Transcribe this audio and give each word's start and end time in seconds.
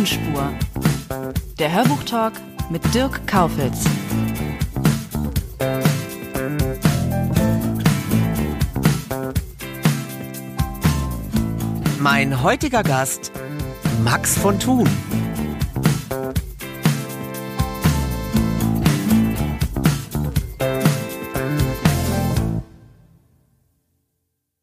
Tonspur. 0.00 0.50
Der 1.58 1.74
Hörbuchtalk 1.74 2.32
mit 2.70 2.82
Dirk 2.94 3.26
Kaufitz. 3.26 3.84
Mein 11.98 12.42
heutiger 12.42 12.82
Gast, 12.82 13.30
Max 14.02 14.38
von 14.38 14.58
Thun. 14.58 14.88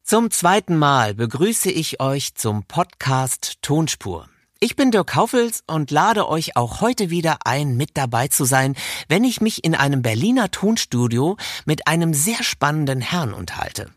Zum 0.02 0.32
zweiten 0.32 0.76
Mal 0.76 1.14
begrüße 1.14 1.70
ich 1.70 2.00
euch 2.00 2.34
zum 2.34 2.64
Podcast 2.64 3.58
Tonspur. 3.62 4.28
Ich 4.60 4.74
bin 4.74 4.90
Dirk 4.90 5.10
Kaufels 5.10 5.62
und 5.68 5.92
lade 5.92 6.28
euch 6.28 6.56
auch 6.56 6.80
heute 6.80 7.10
wieder 7.10 7.38
ein, 7.44 7.76
mit 7.76 7.90
dabei 7.96 8.26
zu 8.26 8.44
sein, 8.44 8.74
wenn 9.06 9.22
ich 9.22 9.40
mich 9.40 9.62
in 9.62 9.76
einem 9.76 10.02
Berliner 10.02 10.50
Tonstudio 10.50 11.36
mit 11.64 11.86
einem 11.86 12.12
sehr 12.12 12.42
spannenden 12.42 13.00
Herrn 13.00 13.32
unterhalte. 13.32 13.92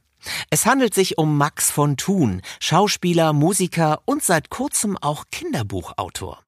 Es 0.52 0.68
handelt 0.68 0.94
sich 0.94 1.18
um 1.18 1.36
Max 1.36 1.72
von 1.72 1.98
Thun, 1.98 2.44
Schauspieler, 2.60 3.34
Musiker 3.34 4.04
und 4.06 4.22
seit 4.22 4.52
kurzem 4.52 5.00
auch 5.02 5.26
Kinderbuchautor. 5.32 6.44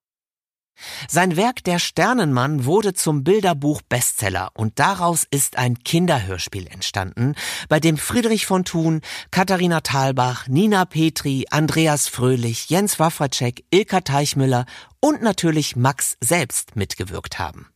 Sein 1.07 1.35
Werk 1.35 1.63
Der 1.63 1.79
Sternenmann 1.79 2.65
wurde 2.65 2.93
zum 2.93 3.23
Bilderbuch 3.23 3.81
Bestseller 3.81 4.49
und 4.53 4.79
daraus 4.79 5.25
ist 5.29 5.57
ein 5.57 5.79
Kinderhörspiel 5.79 6.67
entstanden, 6.67 7.35
bei 7.69 7.79
dem 7.79 7.97
Friedrich 7.97 8.45
von 8.45 8.65
Thun, 8.65 9.01
Katharina 9.31 9.81
Thalbach, 9.81 10.47
Nina 10.47 10.85
Petri, 10.85 11.45
Andreas 11.49 12.07
Fröhlich, 12.07 12.69
Jens 12.69 12.99
Wawracek, 12.99 13.63
Ilka 13.69 14.01
Teichmüller 14.01 14.65
und 14.99 15.21
natürlich 15.21 15.75
Max 15.75 16.17
selbst 16.21 16.75
mitgewirkt 16.75 17.39
haben. 17.39 17.67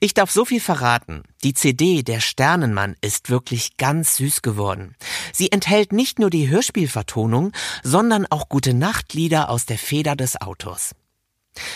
Ich 0.00 0.12
darf 0.12 0.30
so 0.30 0.44
viel 0.44 0.60
verraten. 0.60 1.22
Die 1.44 1.54
CD 1.54 2.02
Der 2.02 2.20
Sternenmann 2.20 2.96
ist 3.00 3.30
wirklich 3.30 3.76
ganz 3.76 4.16
süß 4.16 4.42
geworden. 4.42 4.96
Sie 5.32 5.52
enthält 5.52 5.92
nicht 5.92 6.18
nur 6.18 6.30
die 6.30 6.48
Hörspielvertonung, 6.48 7.52
sondern 7.84 8.26
auch 8.28 8.48
gute 8.48 8.74
Nachtlieder 8.74 9.48
aus 9.48 9.66
der 9.66 9.78
Feder 9.78 10.16
des 10.16 10.40
Autors. 10.40 10.94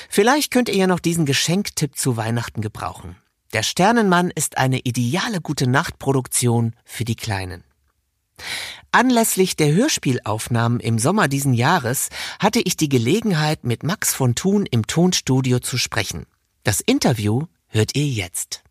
Vielleicht 0.09 0.51
könnt 0.51 0.69
ihr 0.69 0.77
ja 0.77 0.87
noch 0.87 1.01
diesen 1.01 1.27
Geschenktipp 1.27 1.97
zu 1.97 2.17
Weihnachten 2.17 2.61
gebrauchen. 2.61 3.17
Der 3.53 3.63
Sternenmann 3.63 4.31
ist 4.31 4.59
eine 4.59 4.81
ideale 4.81 5.41
gute 5.41 5.67
Nachtproduktion 5.67 6.75
für 6.85 7.05
die 7.05 7.17
Kleinen. 7.17 7.65
Anlässlich 8.93 9.57
der 9.57 9.73
Hörspielaufnahmen 9.73 10.81
im 10.81 10.99
Sommer 10.99 11.29
diesen 11.29 11.55
Jahres 11.55 12.09
hatte 12.39 12.61
ich 12.61 12.77
die 12.77 12.89
Gelegenheit, 12.89 13.65
mit 13.65 13.83
Max 13.83 14.15
von 14.15 14.35
Thun 14.35 14.67
im 14.67 14.87
Tonstudio 14.87 15.59
zu 15.59 15.79
sprechen. 15.79 16.27
Das 16.65 16.81
Interview 16.81 17.47
hört 17.69 17.95
ihr 17.97 18.07
jetzt. 18.07 18.63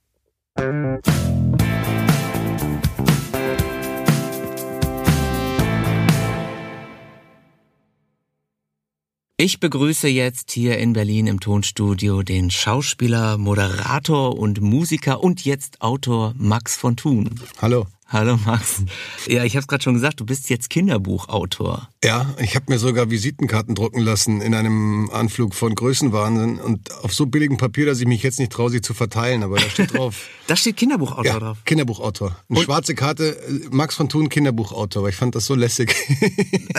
Ich 9.37 9.59
begrüße 9.59 10.07
jetzt 10.07 10.51
hier 10.51 10.77
in 10.77 10.93
Berlin 10.93 11.27
im 11.27 11.41
Tonstudio 11.41 12.23
den 12.23 12.49
Schauspieler, 12.51 13.37
Moderator 13.37 14.39
und 14.39 14.61
Musiker 14.61 15.21
und 15.21 15.43
jetzt 15.43 15.81
Autor 15.81 16.33
Max 16.37 16.77
von 16.77 16.95
Thun. 16.95 17.41
Hallo. 17.61 17.85
Hallo 18.07 18.37
Max. 18.45 18.83
Ja, 19.27 19.43
ich 19.43 19.55
habe 19.55 19.61
es 19.61 19.67
gerade 19.67 19.81
schon 19.81 19.95
gesagt, 19.95 20.19
du 20.19 20.25
bist 20.25 20.51
jetzt 20.51 20.69
Kinderbuchautor. 20.69 21.89
Ja, 22.03 22.35
ich 22.39 22.55
habe 22.55 22.65
mir 22.69 22.77
sogar 22.77 23.09
Visitenkarten 23.09 23.73
drucken 23.73 23.99
lassen 23.99 24.41
in 24.41 24.53
einem 24.53 25.09
Anflug 25.11 25.55
von 25.55 25.73
Größenwahnsinn 25.73 26.59
und 26.59 26.93
auf 27.03 27.15
so 27.15 27.25
billigem 27.25 27.57
Papier, 27.57 27.87
dass 27.87 27.99
ich 27.99 28.05
mich 28.05 28.21
jetzt 28.21 28.37
nicht 28.37 28.51
traue, 28.51 28.69
sie 28.69 28.81
zu 28.81 28.93
verteilen, 28.93 29.41
aber 29.41 29.57
da 29.57 29.67
steht 29.69 29.95
drauf. 29.95 30.27
da 30.47 30.55
steht 30.55 30.77
Kinderbuchautor 30.77 31.25
ja, 31.25 31.39
drauf. 31.39 31.57
Kinderbuchautor. 31.65 32.37
Eine 32.47 32.59
und? 32.59 32.65
schwarze 32.65 32.93
Karte, 32.93 33.41
Max 33.71 33.95
von 33.95 34.07
Thun, 34.07 34.29
Kinderbuchautor, 34.29 35.01
weil 35.01 35.09
ich 35.09 35.15
fand 35.15 35.33
das 35.33 35.47
so 35.47 35.55
lässig. 35.55 35.95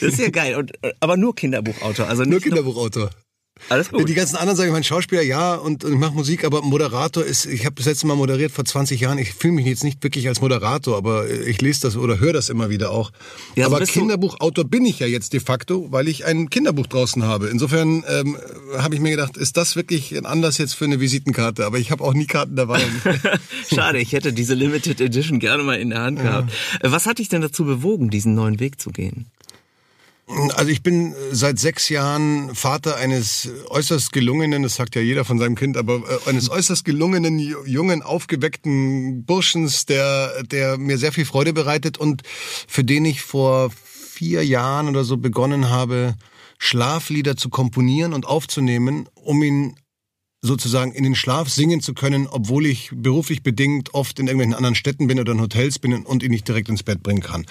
das 0.00 0.12
ist 0.12 0.18
ja 0.18 0.30
geil. 0.30 0.56
Und, 0.56 0.72
aber 1.00 1.18
nur 1.18 1.34
Kinderbuchautor. 1.34 2.08
Also 2.08 2.24
nur 2.24 2.40
Kinderbuchautor. 2.40 3.10
Alles 3.68 3.90
gut. 3.90 4.08
Die 4.08 4.14
ganzen 4.14 4.36
anderen 4.36 4.56
sagen, 4.56 4.68
ich 4.68 4.72
mein 4.72 4.84
Schauspieler 4.84 5.22
ja 5.22 5.54
und, 5.54 5.84
und 5.84 5.92
ich 5.92 5.98
mache 5.98 6.14
Musik, 6.14 6.44
aber 6.44 6.62
Moderator 6.62 7.24
ist, 7.24 7.46
ich 7.46 7.64
habe 7.64 7.74
das 7.76 7.86
letzte 7.86 8.06
Mal 8.06 8.14
moderiert 8.14 8.52
vor 8.52 8.64
20 8.64 9.00
Jahren. 9.00 9.18
Ich 9.18 9.32
fühle 9.32 9.54
mich 9.54 9.66
jetzt 9.66 9.82
nicht 9.82 10.02
wirklich 10.02 10.28
als 10.28 10.40
Moderator, 10.40 10.96
aber 10.96 11.28
ich 11.28 11.60
lese 11.60 11.80
das 11.82 11.96
oder 11.96 12.20
höre 12.20 12.32
das 12.32 12.48
immer 12.48 12.70
wieder 12.70 12.90
auch. 12.90 13.10
Ja, 13.56 13.66
aber 13.66 13.80
Kinderbuchautor 13.80 14.64
bin 14.64 14.84
ich 14.84 14.98
ja 15.00 15.06
jetzt 15.06 15.32
de 15.32 15.40
facto, 15.40 15.88
weil 15.90 16.08
ich 16.08 16.24
ein 16.24 16.50
Kinderbuch 16.50 16.86
draußen 16.86 17.24
habe. 17.24 17.48
Insofern 17.48 18.04
ähm, 18.08 18.36
habe 18.76 18.94
ich 18.94 19.00
mir 19.00 19.10
gedacht, 19.10 19.36
ist 19.36 19.56
das 19.56 19.74
wirklich 19.74 20.16
ein 20.16 20.26
Anlass 20.26 20.58
jetzt 20.58 20.74
für 20.74 20.84
eine 20.84 21.00
Visitenkarte? 21.00 21.66
Aber 21.66 21.78
ich 21.78 21.90
habe 21.90 22.04
auch 22.04 22.14
nie 22.14 22.26
Karten 22.26 22.56
dabei. 22.56 22.80
Schade, 23.74 23.98
ich 23.98 24.12
hätte 24.12 24.32
diese 24.32 24.54
Limited 24.54 25.00
Edition 25.00 25.38
gerne 25.38 25.62
mal 25.62 25.78
in 25.78 25.90
der 25.90 26.02
Hand 26.02 26.20
gehabt. 26.20 26.52
Ja. 26.82 26.92
Was 26.92 27.06
hat 27.06 27.18
dich 27.18 27.28
denn 27.28 27.42
dazu 27.42 27.64
bewogen, 27.64 28.10
diesen 28.10 28.34
neuen 28.34 28.60
Weg 28.60 28.80
zu 28.80 28.90
gehen? 28.90 29.26
Also 30.28 30.70
ich 30.70 30.82
bin 30.82 31.14
seit 31.30 31.60
sechs 31.60 31.88
Jahren 31.88 32.52
Vater 32.56 32.96
eines 32.96 33.48
äußerst 33.68 34.12
gelungenen, 34.12 34.64
das 34.64 34.74
sagt 34.74 34.96
ja 34.96 35.00
jeder 35.00 35.24
von 35.24 35.38
seinem 35.38 35.54
Kind, 35.54 35.76
aber 35.76 35.96
äh, 35.98 36.28
eines 36.28 36.50
äußerst 36.50 36.84
gelungenen, 36.84 37.38
jungen, 37.38 38.02
aufgeweckten 38.02 39.24
Burschens, 39.24 39.86
der, 39.86 40.42
der 40.42 40.78
mir 40.78 40.98
sehr 40.98 41.12
viel 41.12 41.26
Freude 41.26 41.52
bereitet 41.52 41.96
und 41.96 42.22
für 42.26 42.82
den 42.82 43.04
ich 43.04 43.22
vor 43.22 43.70
vier 43.70 44.44
Jahren 44.44 44.88
oder 44.88 45.04
so 45.04 45.16
begonnen 45.16 45.70
habe, 45.70 46.16
Schlaflieder 46.58 47.36
zu 47.36 47.48
komponieren 47.48 48.12
und 48.12 48.26
aufzunehmen, 48.26 49.08
um 49.14 49.42
ihn 49.44 49.76
sozusagen 50.46 50.92
in 50.92 51.04
den 51.04 51.14
Schlaf 51.14 51.50
singen 51.50 51.80
zu 51.80 51.92
können, 51.92 52.26
obwohl 52.26 52.66
ich 52.66 52.90
beruflich 52.94 53.42
bedingt 53.42 53.94
oft 53.94 54.18
in 54.18 54.26
irgendwelchen 54.26 54.54
anderen 54.54 54.74
Städten 54.74 55.06
bin 55.06 55.20
oder 55.20 55.32
in 55.32 55.40
Hotels 55.40 55.78
bin 55.78 56.04
und 56.04 56.22
ihn 56.22 56.30
nicht 56.30 56.48
direkt 56.48 56.68
ins 56.68 56.82
Bett 56.82 57.02
bringen 57.02 57.22
kann. 57.22 57.44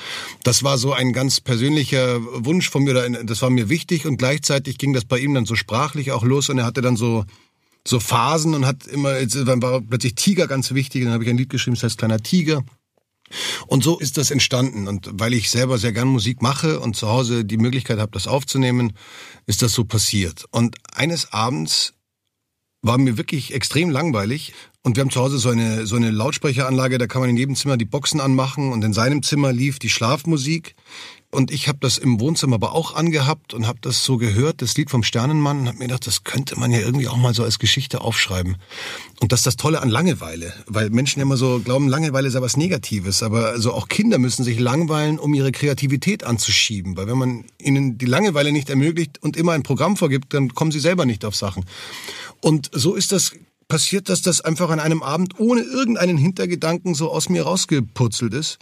Das 0.43 0.63
war 0.63 0.77
so 0.77 0.93
ein 0.93 1.13
ganz 1.13 1.41
persönlicher 1.41 2.19
Wunsch 2.45 2.69
von 2.69 2.83
mir, 2.83 3.09
das 3.23 3.41
war 3.41 3.49
mir 3.49 3.69
wichtig 3.69 4.05
und 4.05 4.17
gleichzeitig 4.17 4.77
ging 4.77 4.93
das 4.93 5.05
bei 5.05 5.19
ihm 5.19 5.33
dann 5.33 5.45
so 5.45 5.55
sprachlich 5.55 6.11
auch 6.11 6.23
los 6.23 6.49
und 6.49 6.57
er 6.57 6.65
hatte 6.65 6.81
dann 6.81 6.97
so 6.97 7.25
so 7.87 7.99
Phasen 7.99 8.55
und 8.55 8.65
hat 8.65 8.87
immer, 8.87 9.13
dann 9.25 9.61
war 9.61 9.79
plötzlich 9.79 10.15
Tiger 10.15 10.47
ganz 10.47 10.73
wichtig, 10.73 11.03
dann 11.03 11.13
habe 11.13 11.23
ich 11.23 11.29
ein 11.29 11.37
Lied 11.37 11.49
geschrieben, 11.49 11.75
das 11.75 11.83
heißt 11.83 11.99
Kleiner 11.99 12.19
Tiger. 12.19 12.63
Und 13.67 13.83
so 13.83 13.99
ist 13.99 14.17
das 14.17 14.31
entstanden. 14.31 14.87
Und 14.87 15.09
weil 15.13 15.33
ich 15.33 15.49
selber 15.49 15.77
sehr 15.77 15.91
gern 15.91 16.07
Musik 16.07 16.41
mache 16.41 16.79
und 16.79 16.95
zu 16.95 17.07
Hause 17.07 17.45
die 17.45 17.57
Möglichkeit 17.57 17.99
habe, 17.99 18.11
das 18.11 18.27
aufzunehmen, 18.27 18.93
ist 19.45 19.61
das 19.61 19.73
so 19.73 19.85
passiert. 19.85 20.45
Und 20.51 20.77
eines 20.93 21.31
Abends 21.31 21.93
war 22.85 22.97
mir 22.99 23.17
wirklich 23.17 23.53
extrem 23.53 23.89
langweilig. 23.89 24.53
Und 24.83 24.95
wir 24.95 25.01
haben 25.01 25.09
zu 25.09 25.19
Hause 25.19 25.39
so 25.39 25.49
eine, 25.49 25.87
so 25.87 25.95
eine 25.95 26.11
Lautsprecheranlage, 26.11 26.99
da 26.99 27.07
kann 27.07 27.21
man 27.21 27.31
in 27.31 27.37
jedem 27.37 27.55
Zimmer 27.55 27.77
die 27.77 27.85
Boxen 27.85 28.21
anmachen 28.21 28.71
und 28.71 28.83
in 28.83 28.93
seinem 28.93 29.23
Zimmer 29.23 29.51
lief 29.51 29.79
die 29.79 29.89
Schlafmusik. 29.89 30.75
Und 31.31 31.51
ich 31.51 31.67
habe 31.67 31.79
das 31.81 31.97
im 31.97 32.21
Wohnzimmer 32.21 32.55
aber 32.55 32.73
auch 32.73 32.95
angehabt 32.95 33.53
und 33.53 33.67
habe 33.67 33.79
das 33.81 34.05
so 34.05 34.17
gehört, 34.17 34.61
das 34.61 34.77
Lied 34.77 34.89
vom 34.89 35.03
Sternenmann, 35.03 35.61
und 35.61 35.67
habe 35.67 35.79
mir 35.79 35.87
gedacht, 35.87 36.07
das 36.07 36.23
könnte 36.23 36.57
man 36.57 36.71
ja 36.71 36.79
irgendwie 36.79 37.09
auch 37.09 37.17
mal 37.17 37.33
so 37.33 37.43
als 37.43 37.59
Geschichte 37.59 38.01
aufschreiben. 38.01 38.55
Und 39.19 39.31
das 39.31 39.41
ist 39.41 39.47
das 39.47 39.55
Tolle 39.57 39.81
an 39.81 39.89
Langeweile, 39.89 40.53
weil 40.67 40.91
Menschen 40.91 41.21
immer 41.21 41.35
so 41.35 41.59
glauben, 41.59 41.89
Langeweile 41.89 42.29
sei 42.29 42.39
was 42.41 42.55
Negatives, 42.55 43.21
aber 43.21 43.47
also 43.47 43.73
auch 43.73 43.89
Kinder 43.89 44.17
müssen 44.17 44.45
sich 44.45 44.59
langweilen, 44.59 45.19
um 45.19 45.33
ihre 45.33 45.51
Kreativität 45.51 46.23
anzuschieben, 46.23 46.95
weil 46.95 47.07
wenn 47.07 47.17
man 47.17 47.45
ihnen 47.59 47.97
die 47.97 48.05
Langeweile 48.05 48.53
nicht 48.53 48.69
ermöglicht 48.69 49.21
und 49.21 49.35
immer 49.35 49.53
ein 49.53 49.63
Programm 49.63 49.97
vorgibt, 49.97 50.33
dann 50.33 50.53
kommen 50.53 50.71
sie 50.71 50.79
selber 50.79 51.05
nicht 51.05 51.25
auf 51.25 51.35
Sachen. 51.35 51.65
Und 52.45 52.69
so 52.73 52.93
ist 52.93 53.11
das 53.11 53.31
passiert, 53.67 54.07
dass 54.07 54.21
das 54.21 54.39
einfach 54.41 54.69
an 54.69 54.79
einem 54.79 55.01
Abend 55.01 55.39
ohne 55.39 55.61
irgendeinen 55.61 56.15
Hintergedanken 56.15 56.93
so 56.93 57.09
aus 57.09 57.27
mir 57.27 57.41
rausgepurzelt 57.41 58.35
ist. 58.35 58.59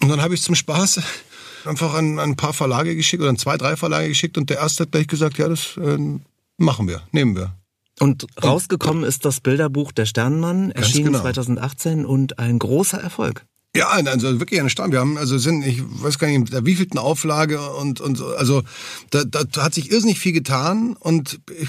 Und 0.00 0.08
dann 0.08 0.22
habe 0.22 0.34
ich 0.34 0.42
zum 0.42 0.54
Spaß 0.54 1.00
einfach 1.64 1.94
an, 1.94 2.20
an, 2.20 2.30
ein 2.30 2.36
paar 2.36 2.52
Verlage 2.52 2.94
geschickt 2.94 3.20
oder 3.20 3.30
an 3.30 3.38
zwei, 3.38 3.56
drei 3.56 3.74
Verlage 3.74 4.06
geschickt 4.06 4.38
und 4.38 4.50
der 4.50 4.58
erste 4.58 4.84
hat 4.84 4.92
gleich 4.92 5.08
gesagt, 5.08 5.36
ja, 5.36 5.48
das 5.48 5.76
äh, 5.78 5.98
machen 6.58 6.86
wir, 6.86 7.02
nehmen 7.10 7.34
wir. 7.34 7.56
Und 7.98 8.28
rausgekommen 8.40 9.02
und, 9.02 9.08
ist 9.08 9.24
das 9.24 9.40
Bilderbuch 9.40 9.90
Der 9.90 10.06
Sternenmann, 10.06 10.70
erschienen 10.70 11.06
genau. 11.06 11.22
2018 11.22 12.06
und 12.06 12.38
ein 12.38 12.60
großer 12.60 13.00
Erfolg. 13.00 13.46
Ja, 13.76 13.88
also 13.88 14.40
wirklich 14.40 14.60
eine 14.60 14.70
Stamm. 14.70 14.92
Wir 14.92 15.00
haben 15.00 15.18
also 15.18 15.38
sind, 15.38 15.64
ich 15.64 15.82
weiß 15.84 16.18
gar 16.18 16.28
nicht, 16.28 16.52
der 16.52 16.64
wievielten 16.66 16.98
Auflage 16.98 17.60
und 17.72 18.00
und 18.00 18.20
also 18.20 18.62
da, 19.10 19.24
da 19.24 19.44
hat 19.62 19.74
sich 19.74 19.90
irrsinnig 19.90 20.18
viel 20.18 20.32
getan 20.32 20.96
und 20.98 21.40
ich 21.60 21.68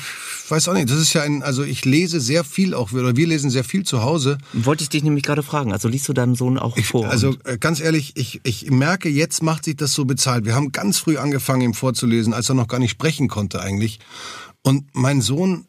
weiß 0.49 0.67
auch 0.69 0.73
nicht. 0.73 0.89
Das 0.89 0.99
ist 0.99 1.13
ja 1.13 1.23
ein, 1.23 1.43
also 1.43 1.63
ich 1.63 1.85
lese 1.85 2.19
sehr 2.19 2.43
viel 2.43 2.73
auch 2.73 2.91
oder 2.91 3.15
wir 3.15 3.27
lesen 3.27 3.49
sehr 3.49 3.63
viel 3.63 3.83
zu 3.83 4.01
Hause. 4.01 4.37
Wollte 4.53 4.83
ich 4.83 4.89
dich 4.89 5.03
nämlich 5.03 5.23
gerade 5.23 5.43
fragen. 5.43 5.71
Also 5.71 5.87
liest 5.87 6.07
du 6.07 6.13
deinem 6.13 6.35
Sohn 6.35 6.57
auch 6.57 6.77
ich, 6.77 6.87
vor? 6.87 7.07
Also 7.07 7.35
äh, 7.43 7.57
ganz 7.57 7.79
ehrlich, 7.79 8.13
ich 8.15 8.41
ich 8.43 8.69
merke 8.71 9.09
jetzt 9.09 9.43
macht 9.43 9.65
sich 9.65 9.75
das 9.75 9.93
so 9.93 10.05
bezahlt. 10.05 10.45
Wir 10.45 10.55
haben 10.55 10.71
ganz 10.71 10.97
früh 10.99 11.17
angefangen 11.17 11.61
ihm 11.61 11.73
vorzulesen, 11.73 12.33
als 12.33 12.49
er 12.49 12.55
noch 12.55 12.67
gar 12.67 12.79
nicht 12.79 12.91
sprechen 12.91 13.27
konnte 13.27 13.59
eigentlich. 13.61 13.99
Und 14.63 14.85
mein 14.93 15.21
Sohn 15.21 15.65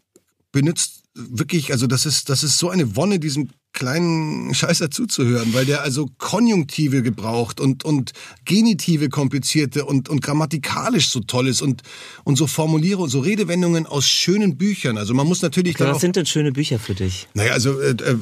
benutzt 0.52 1.04
wirklich, 1.14 1.72
also 1.72 1.86
das 1.86 2.06
ist, 2.06 2.28
das 2.28 2.42
ist 2.42 2.58
so 2.58 2.70
eine 2.70 2.96
Wonne, 2.96 3.18
diesem 3.18 3.50
kleinen 3.72 4.54
Scheißer 4.54 4.90
zuzuhören, 4.90 5.54
weil 5.54 5.64
der 5.64 5.82
also 5.82 6.08
Konjunktive 6.18 7.02
gebraucht 7.02 7.60
und, 7.60 7.84
und 7.84 8.12
Genitive 8.44 9.08
komplizierte 9.08 9.84
und, 9.84 10.08
und 10.08 10.20
grammatikalisch 10.20 11.08
so 11.08 11.20
toll 11.20 11.48
ist 11.48 11.62
und, 11.62 11.82
und 12.24 12.36
so 12.36 12.46
Formuliere 12.46 13.08
so 13.08 13.20
Redewendungen 13.20 13.86
aus 13.86 14.08
schönen 14.08 14.56
Büchern. 14.56 14.98
Also 14.98 15.14
man 15.14 15.26
muss 15.26 15.42
natürlich 15.42 15.76
okay, 15.76 15.92
Was 15.92 16.00
sind 16.00 16.16
denn 16.16 16.26
schöne 16.26 16.52
Bücher 16.52 16.78
für 16.78 16.94
dich? 16.94 17.28
Naja, 17.34 17.52
also 17.52 17.78
äh, 17.80 17.90
äh, 17.90 18.16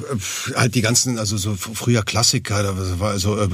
halt 0.55 0.75
die 0.75 0.81
ganzen, 0.81 1.17
also 1.17 1.37
so 1.37 1.55
früher 1.55 2.03
Klassiker, 2.03 2.61
da 2.63 2.99
war 2.99 3.11
also, 3.11 3.37
äh, 3.37 3.47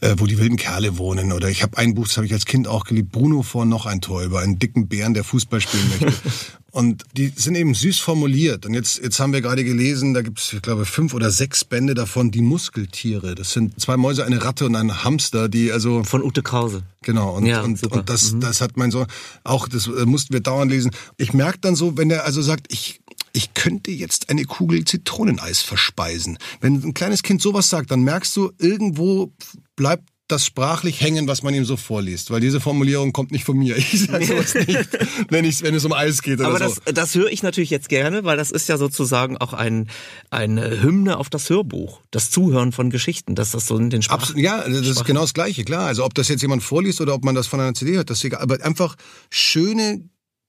äh, 0.00 0.14
wo 0.18 0.26
die 0.26 0.38
wilden 0.38 0.56
Kerle 0.56 0.98
wohnen. 0.98 1.32
Oder 1.32 1.48
ich 1.48 1.62
habe 1.62 1.78
ein 1.78 1.94
Buch, 1.94 2.08
das 2.08 2.16
habe 2.16 2.26
ich 2.26 2.32
als 2.32 2.44
Kind 2.44 2.66
auch 2.66 2.84
geliebt, 2.84 3.12
Bruno 3.12 3.42
vor 3.42 3.66
noch 3.66 3.86
ein 3.86 4.00
Tor 4.00 4.22
über 4.22 4.40
einen 4.40 4.58
dicken 4.58 4.88
Bären, 4.88 5.14
der 5.14 5.24
Fußball 5.24 5.60
spielen 5.60 5.88
möchte. 5.90 6.12
Und 6.74 7.04
die 7.16 7.32
sind 7.36 7.54
eben 7.54 7.72
süß 7.72 8.00
formuliert. 8.00 8.66
Und 8.66 8.74
jetzt, 8.74 9.00
jetzt 9.00 9.20
haben 9.20 9.32
wir 9.32 9.40
gerade 9.40 9.62
gelesen, 9.62 10.12
da 10.12 10.22
gibt 10.22 10.40
es, 10.40 10.52
ich 10.52 10.60
glaube, 10.60 10.84
fünf 10.84 11.14
oder 11.14 11.30
sechs 11.30 11.64
Bände 11.64 11.94
davon, 11.94 12.32
die 12.32 12.40
Muskeltiere. 12.40 13.36
Das 13.36 13.52
sind 13.52 13.80
zwei 13.80 13.96
Mäuse, 13.96 14.24
eine 14.24 14.44
Ratte 14.44 14.66
und 14.66 14.74
ein 14.74 15.04
Hamster, 15.04 15.48
die 15.48 15.70
also... 15.70 16.02
Von 16.02 16.24
Ute 16.24 16.42
Krause. 16.42 16.82
Genau. 17.02 17.36
Und, 17.36 17.46
ja, 17.46 17.62
und, 17.62 17.80
und 17.84 18.10
das, 18.10 18.32
mhm. 18.32 18.40
das 18.40 18.60
hat 18.60 18.76
mein 18.76 18.90
Sohn 18.90 19.06
auch, 19.44 19.68
das 19.68 19.86
äh, 19.86 20.04
mussten 20.04 20.32
wir 20.32 20.40
dauernd 20.40 20.72
lesen. 20.72 20.90
Ich 21.16 21.32
merke 21.32 21.58
dann 21.60 21.76
so, 21.76 21.96
wenn 21.96 22.10
er 22.10 22.24
also 22.24 22.42
sagt, 22.42 22.66
ich, 22.72 23.00
ich 23.32 23.54
könnte 23.54 23.92
jetzt 23.92 24.28
eine 24.28 24.42
Kugel 24.42 24.84
Zitroneneis 24.84 25.60
verspeisen. 25.60 26.38
Wenn 26.60 26.82
ein 26.82 26.92
kleines 26.92 27.22
Kind 27.22 27.40
sowas 27.40 27.68
sagt, 27.68 27.92
dann 27.92 28.02
merkst 28.02 28.34
du, 28.34 28.50
irgendwo 28.58 29.32
bleibt 29.76 30.08
das 30.28 30.46
sprachlich 30.46 31.02
hängen, 31.02 31.28
was 31.28 31.42
man 31.42 31.52
ihm 31.52 31.66
so 31.66 31.76
vorliest. 31.76 32.30
Weil 32.30 32.40
diese 32.40 32.58
Formulierung 32.58 33.12
kommt 33.12 33.30
nicht 33.30 33.44
von 33.44 33.56
mir. 33.58 33.76
Ich 33.94 34.06
sage 34.06 34.24
sowas 34.24 34.54
nicht, 34.66 34.88
wenn, 35.28 35.44
ich, 35.44 35.62
wenn 35.62 35.74
es 35.74 35.84
um 35.84 35.92
Eis 35.92 36.22
geht 36.22 36.40
oder 36.40 36.48
Aber 36.48 36.58
das, 36.58 36.76
so. 36.76 36.92
das 36.92 37.14
höre 37.14 37.30
ich 37.30 37.42
natürlich 37.42 37.70
jetzt 37.70 37.88
gerne, 37.88 38.24
weil 38.24 38.36
das 38.36 38.50
ist 38.50 38.68
ja 38.68 38.78
sozusagen 38.78 39.36
auch 39.36 39.52
ein, 39.52 39.88
eine 40.30 40.82
Hymne 40.82 41.18
auf 41.18 41.28
das 41.28 41.50
Hörbuch. 41.50 42.00
Das 42.10 42.30
Zuhören 42.30 42.72
von 42.72 42.90
Geschichten, 42.90 43.34
dass 43.34 43.50
das 43.50 43.66
so 43.66 43.76
in 43.76 43.90
den 43.90 44.02
Sprachen... 44.02 44.20
Absolut, 44.20 44.42
Ja, 44.42 44.66
das 44.66 44.86
ist 44.86 45.04
genau 45.04 45.20
das 45.20 45.34
Gleiche, 45.34 45.64
klar. 45.64 45.86
Also 45.86 46.04
ob 46.04 46.14
das 46.14 46.28
jetzt 46.28 46.40
jemand 46.40 46.62
vorliest 46.62 47.00
oder 47.00 47.14
ob 47.14 47.24
man 47.24 47.34
das 47.34 47.46
von 47.46 47.60
einer 47.60 47.74
CD 47.74 47.96
hört, 47.96 48.08
das 48.08 48.18
ist 48.18 48.24
egal. 48.24 48.40
Aber 48.40 48.64
einfach 48.64 48.96
schöne 49.30 50.08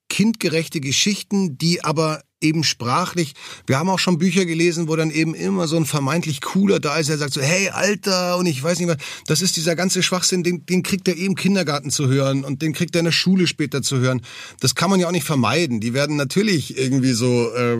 kindgerechte 0.10 0.80
Geschichten, 0.80 1.58
die 1.58 1.84
aber 1.84 2.22
eben 2.46 2.64
sprachlich. 2.64 3.34
Wir 3.68 3.78
haben 3.78 3.90
auch 3.90 4.00
schon 4.00 4.18
Bücher 4.18 4.46
gelesen, 4.46 4.88
wo 4.88 4.96
dann 4.96 5.12
eben 5.12 5.36
immer 5.36 5.68
so 5.68 5.78
ein 5.78 5.86
vermeintlich 5.86 6.42
cooler 6.42 6.80
da 6.80 6.98
ist, 6.98 7.10
der 7.10 7.18
sagt 7.18 7.34
so, 7.34 7.42
hey 7.42 7.70
Alter, 7.70 8.38
und 8.38 8.46
ich 8.46 8.64
weiß 8.64 8.80
nicht 8.80 8.88
mehr. 8.88 8.98
Das 9.28 9.42
ist 9.42 9.58
dieser 9.58 9.76
ganze 9.76 10.02
Schwachsinn, 10.02 10.44
den, 10.44 10.66
den 10.66 10.82
kriegt 10.82 11.08
er 11.08 11.16
eben 11.16 11.36
im 11.36 11.36
Kindergarten 11.36 11.92
zu 11.92 12.08
hören 12.08 12.46
und 12.46 12.62
den 12.62 12.74
kriegt 12.74 12.96
er 12.96 13.00
in 13.00 13.06
der 13.06 13.12
Schule 13.12 13.46
später 13.48 13.82
zu 13.82 13.98
hören. 13.98 14.22
Das 14.62 14.74
kann 14.74 14.90
man 14.90 15.00
ja 15.00 15.08
auch 15.08 15.12
nicht 15.12 15.26
vermeiden. 15.26 15.82
Die 15.82 15.94
werden 15.94 16.16
natürlich 16.16 16.78
irgendwie 16.78 17.12
so 17.12 17.54
äh, 17.54 17.80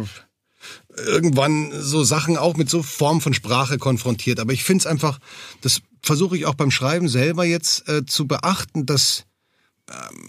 irgendwann 0.98 1.72
so 1.74 2.04
Sachen 2.04 2.38
auch 2.38 2.58
mit 2.58 2.70
so 2.70 2.84
Form 2.84 3.22
von 3.22 3.34
Sprache 3.34 3.78
konfrontiert. 3.78 4.40
Aber 4.40 4.52
ich 4.52 4.64
finde 4.64 4.82
es 4.82 4.88
einfach, 4.88 5.20
das 5.62 5.82
versuche 6.02 6.38
ich 6.38 6.46
auch 6.46 6.56
beim 6.56 6.72
Schreiben 6.72 7.08
selber 7.08 7.46
jetzt 7.46 7.88
äh, 7.88 8.06
zu 8.06 8.28
beachten, 8.28 8.86
dass 8.86 9.24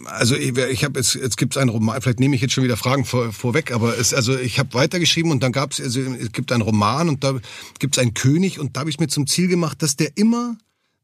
also 0.05 0.37
ich, 0.37 0.57
ich 0.57 0.85
habe 0.85 0.99
jetzt 0.99 1.15
jetzt 1.15 1.37
gibt's 1.37 1.57
einen 1.57 1.71
Roman, 1.71 2.01
vielleicht 2.03 2.21
nehme 2.21 2.37
ich 2.37 2.43
jetzt 2.43 2.53
schon 2.53 2.65
wieder 2.65 2.77
Fragen 2.77 3.05
vor, 3.05 3.33
vorweg, 3.33 3.73
aber 3.73 3.99
es 3.99 4.13
also 4.13 4.37
ich 4.37 4.59
habe 4.59 4.75
weitergeschrieben 4.75 5.31
und 5.31 5.43
dann 5.43 5.53
gab's 5.53 5.81
also 5.81 6.01
es 6.01 6.33
gibt 6.33 6.53
einen 6.53 6.63
Roman 6.63 7.09
und 7.09 7.25
da 7.25 7.39
gibt's 7.79 7.99
einen 7.99 8.13
König 8.13 8.59
und 8.61 8.77
da 8.77 8.81
habe 8.81 8.91
ich 8.91 9.01
mir 9.01 9.09
zum 9.09 9.27
Ziel 9.27 9.49
gemacht, 9.49 9.83
dass 9.83 9.97
der 9.97 10.17
immer 10.17 10.57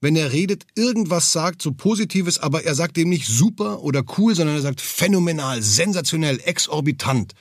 wenn 0.03 0.17
er 0.17 0.33
redet, 0.33 0.67
irgendwas 0.75 1.31
sagt, 1.31 1.63
so 1.63 1.73
Positives, 1.73 2.41
aber 2.41 2.65
er 2.65 2.75
sagt 2.75 2.99
eben 2.99 3.09
nicht 3.09 3.29
super 3.29 3.83
oder 3.83 4.03
cool, 4.19 4.35
sondern 4.35 4.57
er 4.57 4.63
sagt 4.63 4.81
phänomenal, 4.81 5.63
sensationell, 5.63 6.41
exorbitant 6.45 7.35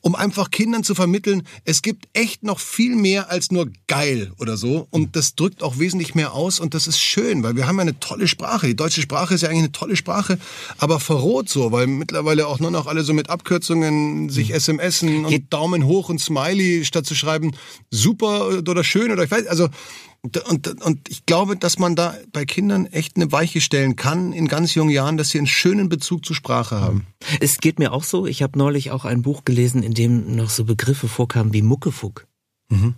um 0.00 0.14
einfach 0.14 0.50
Kindern 0.50 0.84
zu 0.84 0.94
vermitteln, 0.94 1.42
es 1.64 1.82
gibt 1.82 2.08
echt 2.12 2.42
noch 2.42 2.58
viel 2.58 2.96
mehr 2.96 3.30
als 3.30 3.50
nur 3.50 3.70
geil 3.86 4.32
oder 4.38 4.56
so. 4.56 4.86
Und 4.90 5.16
das 5.16 5.34
drückt 5.34 5.62
auch 5.62 5.78
wesentlich 5.78 6.14
mehr 6.14 6.32
aus 6.32 6.60
und 6.60 6.74
das 6.74 6.86
ist 6.86 7.00
schön, 7.00 7.42
weil 7.42 7.56
wir 7.56 7.66
haben 7.66 7.76
ja 7.76 7.82
eine 7.82 8.00
tolle 8.00 8.28
Sprache. 8.28 8.66
Die 8.66 8.76
deutsche 8.76 9.02
Sprache 9.02 9.34
ist 9.34 9.42
ja 9.42 9.48
eigentlich 9.48 9.64
eine 9.64 9.72
tolle 9.72 9.96
Sprache, 9.96 10.38
aber 10.78 11.00
verroht 11.00 11.48
so, 11.48 11.72
weil 11.72 11.86
mittlerweile 11.86 12.46
auch 12.46 12.60
nur 12.60 12.70
noch 12.70 12.86
alle 12.86 13.02
so 13.02 13.12
mit 13.12 13.30
Abkürzungen 13.30 14.30
sich 14.30 14.52
SMSen 14.54 15.24
und 15.24 15.52
Daumen 15.52 15.84
hoch 15.84 16.08
und 16.08 16.20
Smiley 16.20 16.84
statt 16.84 17.06
zu 17.06 17.14
schreiben, 17.14 17.52
super 17.90 18.48
oder 18.48 18.84
schön 18.84 19.10
oder 19.10 19.24
ich 19.24 19.30
weiß, 19.30 19.46
also 19.46 19.68
und, 20.22 20.36
und, 20.68 20.82
und 20.82 21.08
ich 21.08 21.24
glaube, 21.24 21.56
dass 21.56 21.78
man 21.78 21.96
da 21.96 22.14
bei 22.32 22.44
Kindern 22.44 22.86
echt 22.86 23.16
eine 23.16 23.32
Weiche 23.32 23.60
stellen 23.60 23.96
kann 23.96 24.32
in 24.32 24.48
ganz 24.48 24.74
jungen 24.74 24.90
Jahren, 24.90 25.16
dass 25.16 25.30
sie 25.30 25.38
einen 25.38 25.46
schönen 25.46 25.88
Bezug 25.88 26.26
zur 26.26 26.36
Sprache 26.36 26.80
haben. 26.80 27.06
Es 27.40 27.58
geht 27.58 27.78
mir 27.78 27.92
auch 27.92 28.04
so. 28.04 28.26
Ich 28.26 28.42
habe 28.42 28.58
neulich 28.58 28.90
auch 28.90 29.04
ein 29.04 29.22
Buch 29.22 29.44
gelesen, 29.44 29.82
in 29.82 29.94
dem 29.94 30.36
noch 30.36 30.50
so 30.50 30.64
Begriffe 30.64 31.08
vorkamen 31.08 31.52
wie 31.54 31.62
Muckefuck. 31.62 32.26
Mhm. 32.68 32.94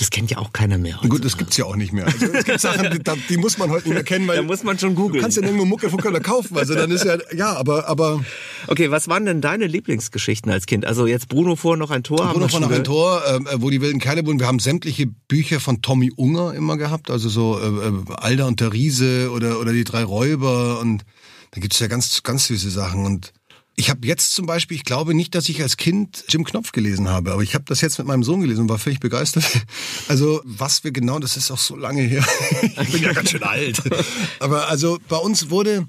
Das 0.00 0.08
kennt 0.08 0.30
ja 0.30 0.38
auch 0.38 0.54
keiner 0.54 0.78
mehr. 0.78 0.98
Gut, 1.06 1.26
das 1.26 1.36
gibt's 1.36 1.58
ja 1.58 1.66
auch 1.66 1.76
nicht 1.76 1.92
mehr. 1.92 2.06
Also 2.06 2.24
es 2.24 2.44
gibt 2.46 2.58
Sachen, 2.58 2.90
die, 3.04 3.20
die, 3.28 3.36
muss 3.36 3.58
man 3.58 3.68
heute 3.68 3.86
nicht 3.86 3.94
mehr 3.94 4.02
kennen, 4.02 4.26
weil 4.26 4.36
da 4.36 4.42
muss 4.42 4.62
man 4.62 4.78
schon 4.78 4.94
googeln. 4.94 5.16
Du 5.16 5.20
kannst 5.20 5.36
ja 5.36 5.42
nirgendwo 5.42 5.66
Mucke 5.66 5.90
von 5.90 6.00
Kölner 6.00 6.20
kaufen, 6.20 6.56
also 6.56 6.74
dann 6.74 6.90
ist 6.90 7.04
ja 7.04 7.18
ja, 7.34 7.52
aber 7.54 7.86
aber 7.86 8.24
Okay, 8.66 8.90
was 8.90 9.08
waren 9.08 9.26
denn 9.26 9.42
deine 9.42 9.66
Lieblingsgeschichten 9.66 10.50
als 10.50 10.64
Kind? 10.64 10.86
Also 10.86 11.06
jetzt 11.06 11.28
Bruno 11.28 11.54
vor 11.54 11.76
noch 11.76 11.90
ein 11.90 12.02
Tor. 12.02 12.32
Bruno 12.32 12.48
vor 12.48 12.60
noch 12.60 12.70
ein 12.70 12.82
Tor, 12.82 13.22
äh, 13.26 13.40
wo 13.60 13.68
die 13.68 13.82
wilden 13.82 14.00
Kerle 14.00 14.24
wohnen. 14.24 14.40
Wir 14.40 14.46
haben 14.46 14.58
sämtliche 14.58 15.06
Bücher 15.06 15.60
von 15.60 15.82
Tommy 15.82 16.10
Unger 16.16 16.54
immer 16.54 16.78
gehabt, 16.78 17.10
also 17.10 17.28
so 17.28 17.58
äh, 17.60 17.88
äh 17.88 17.92
Alda 18.16 18.46
und 18.46 18.60
der 18.60 18.72
Riese 18.72 19.30
oder 19.30 19.60
oder 19.60 19.74
die 19.74 19.84
drei 19.84 20.02
Räuber 20.02 20.80
und 20.80 21.04
da 21.50 21.60
gibt's 21.60 21.78
ja 21.78 21.88
ganz 21.88 22.22
ganz 22.22 22.46
süße 22.46 22.70
Sachen 22.70 23.04
und 23.04 23.34
ich 23.76 23.88
habe 23.88 24.06
jetzt 24.06 24.34
zum 24.34 24.46
Beispiel, 24.46 24.76
ich 24.76 24.84
glaube 24.84 25.14
nicht, 25.14 25.34
dass 25.34 25.48
ich 25.48 25.62
als 25.62 25.76
Kind 25.76 26.24
Jim 26.28 26.44
Knopf 26.44 26.72
gelesen 26.72 27.08
habe, 27.08 27.32
aber 27.32 27.42
ich 27.42 27.54
habe 27.54 27.64
das 27.66 27.80
jetzt 27.80 27.98
mit 27.98 28.06
meinem 28.06 28.22
Sohn 28.22 28.40
gelesen 28.40 28.62
und 28.62 28.68
war 28.68 28.78
völlig 28.78 29.00
begeistert. 29.00 29.44
Also 30.08 30.40
was 30.44 30.82
wir 30.82 30.90
genau, 30.90 31.18
das 31.20 31.36
ist 31.36 31.50
auch 31.50 31.58
so 31.58 31.76
lange 31.76 32.02
her. 32.02 32.24
Ich 32.82 32.92
bin 32.92 33.02
ja 33.02 33.12
ganz 33.12 33.30
schön 33.30 33.42
alt. 33.42 33.80
Aber 34.40 34.68
also 34.68 34.98
bei 35.08 35.16
uns 35.16 35.50
wurde 35.50 35.86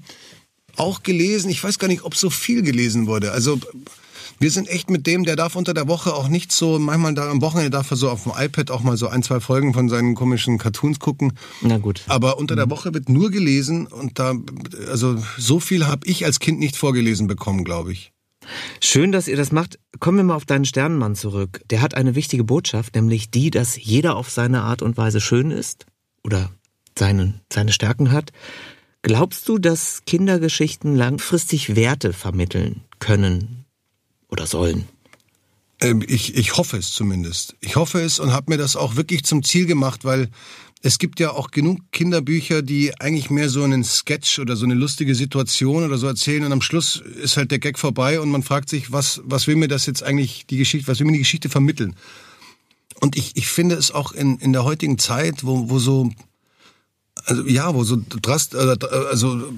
auch 0.76 1.02
gelesen, 1.02 1.50
ich 1.50 1.62
weiß 1.62 1.78
gar 1.78 1.88
nicht, 1.88 2.02
ob 2.02 2.16
so 2.16 2.30
viel 2.30 2.62
gelesen 2.62 3.06
wurde. 3.06 3.32
Also 3.32 3.58
wir 4.42 4.50
sind 4.50 4.68
echt 4.68 4.90
mit 4.90 5.06
dem, 5.06 5.24
der 5.24 5.36
darf 5.36 5.54
unter 5.54 5.72
der 5.72 5.86
Woche 5.86 6.14
auch 6.14 6.26
nicht 6.26 6.50
so, 6.50 6.80
manchmal 6.80 7.14
da 7.14 7.30
am 7.30 7.40
Wochenende 7.40 7.70
darf 7.70 7.90
er 7.92 7.96
so 7.96 8.10
auf 8.10 8.24
dem 8.24 8.32
iPad 8.36 8.72
auch 8.72 8.82
mal 8.82 8.96
so 8.96 9.06
ein, 9.06 9.22
zwei 9.22 9.38
Folgen 9.38 9.72
von 9.72 9.88
seinen 9.88 10.16
komischen 10.16 10.58
Cartoons 10.58 10.98
gucken. 10.98 11.34
Na 11.60 11.78
gut. 11.78 12.02
Aber 12.08 12.38
unter 12.38 12.56
der 12.56 12.66
mhm. 12.66 12.70
Woche 12.70 12.92
wird 12.92 13.08
nur 13.08 13.30
gelesen 13.30 13.86
und 13.86 14.18
da, 14.18 14.34
also 14.90 15.16
so 15.38 15.60
viel 15.60 15.86
habe 15.86 16.06
ich 16.08 16.24
als 16.24 16.40
Kind 16.40 16.58
nicht 16.58 16.76
vorgelesen 16.76 17.28
bekommen, 17.28 17.62
glaube 17.62 17.92
ich. 17.92 18.12
Schön, 18.80 19.12
dass 19.12 19.28
ihr 19.28 19.36
das 19.36 19.52
macht. 19.52 19.78
Kommen 20.00 20.18
wir 20.18 20.24
mal 20.24 20.34
auf 20.34 20.44
deinen 20.44 20.64
Sternenmann 20.64 21.14
zurück. 21.14 21.62
Der 21.70 21.80
hat 21.80 21.94
eine 21.94 22.16
wichtige 22.16 22.42
Botschaft, 22.42 22.96
nämlich 22.96 23.30
die, 23.30 23.50
dass 23.50 23.76
jeder 23.80 24.16
auf 24.16 24.28
seine 24.28 24.62
Art 24.62 24.82
und 24.82 24.96
Weise 24.96 25.20
schön 25.20 25.52
ist 25.52 25.86
oder 26.24 26.50
seine, 26.98 27.34
seine 27.52 27.72
Stärken 27.72 28.10
hat. 28.10 28.32
Glaubst 29.02 29.48
du, 29.48 29.58
dass 29.58 30.02
Kindergeschichten 30.04 30.96
langfristig 30.96 31.76
Werte 31.76 32.12
vermitteln 32.12 32.82
können? 32.98 33.61
Oder 34.32 34.46
sollen? 34.46 34.88
Ähm, 35.80 36.02
ich, 36.08 36.34
ich 36.34 36.56
hoffe 36.56 36.78
es 36.78 36.90
zumindest. 36.92 37.54
Ich 37.60 37.76
hoffe 37.76 38.00
es 38.00 38.18
und 38.18 38.32
habe 38.32 38.50
mir 38.50 38.56
das 38.56 38.74
auch 38.74 38.96
wirklich 38.96 39.24
zum 39.24 39.44
Ziel 39.44 39.66
gemacht, 39.66 40.04
weil 40.04 40.30
es 40.80 40.98
gibt 40.98 41.20
ja 41.20 41.30
auch 41.30 41.52
genug 41.52 41.80
Kinderbücher, 41.92 42.62
die 42.62 42.98
eigentlich 42.98 43.30
mehr 43.30 43.48
so 43.48 43.62
einen 43.62 43.84
Sketch 43.84 44.40
oder 44.40 44.56
so 44.56 44.64
eine 44.64 44.74
lustige 44.74 45.14
Situation 45.14 45.84
oder 45.84 45.98
so 45.98 46.08
erzählen 46.08 46.44
und 46.44 46.52
am 46.52 46.62
Schluss 46.62 46.96
ist 46.96 47.36
halt 47.36 47.52
der 47.52 47.60
Gag 47.60 47.78
vorbei 47.78 48.20
und 48.20 48.30
man 48.30 48.42
fragt 48.42 48.68
sich, 48.68 48.90
was, 48.90 49.20
was 49.24 49.46
will 49.46 49.56
mir 49.56 49.68
das 49.68 49.86
jetzt 49.86 50.02
eigentlich 50.02 50.46
die 50.46 50.56
Geschichte, 50.56 50.88
was 50.88 50.98
will 50.98 51.06
mir 51.06 51.12
die 51.12 51.18
Geschichte 51.18 51.48
vermitteln? 51.48 51.94
Und 53.00 53.16
ich, 53.16 53.36
ich 53.36 53.48
finde 53.48 53.76
es 53.76 53.90
auch 53.92 54.12
in, 54.12 54.38
in 54.38 54.52
der 54.52 54.64
heutigen 54.64 54.98
Zeit, 54.98 55.44
wo, 55.44 55.68
wo 55.68 55.78
so 55.78 56.10
also 57.24 57.46
ja, 57.46 57.74
wo 57.74 57.84
so 57.84 57.98
drast, 58.08 58.54
äh, 58.54 58.76
also 59.10 59.52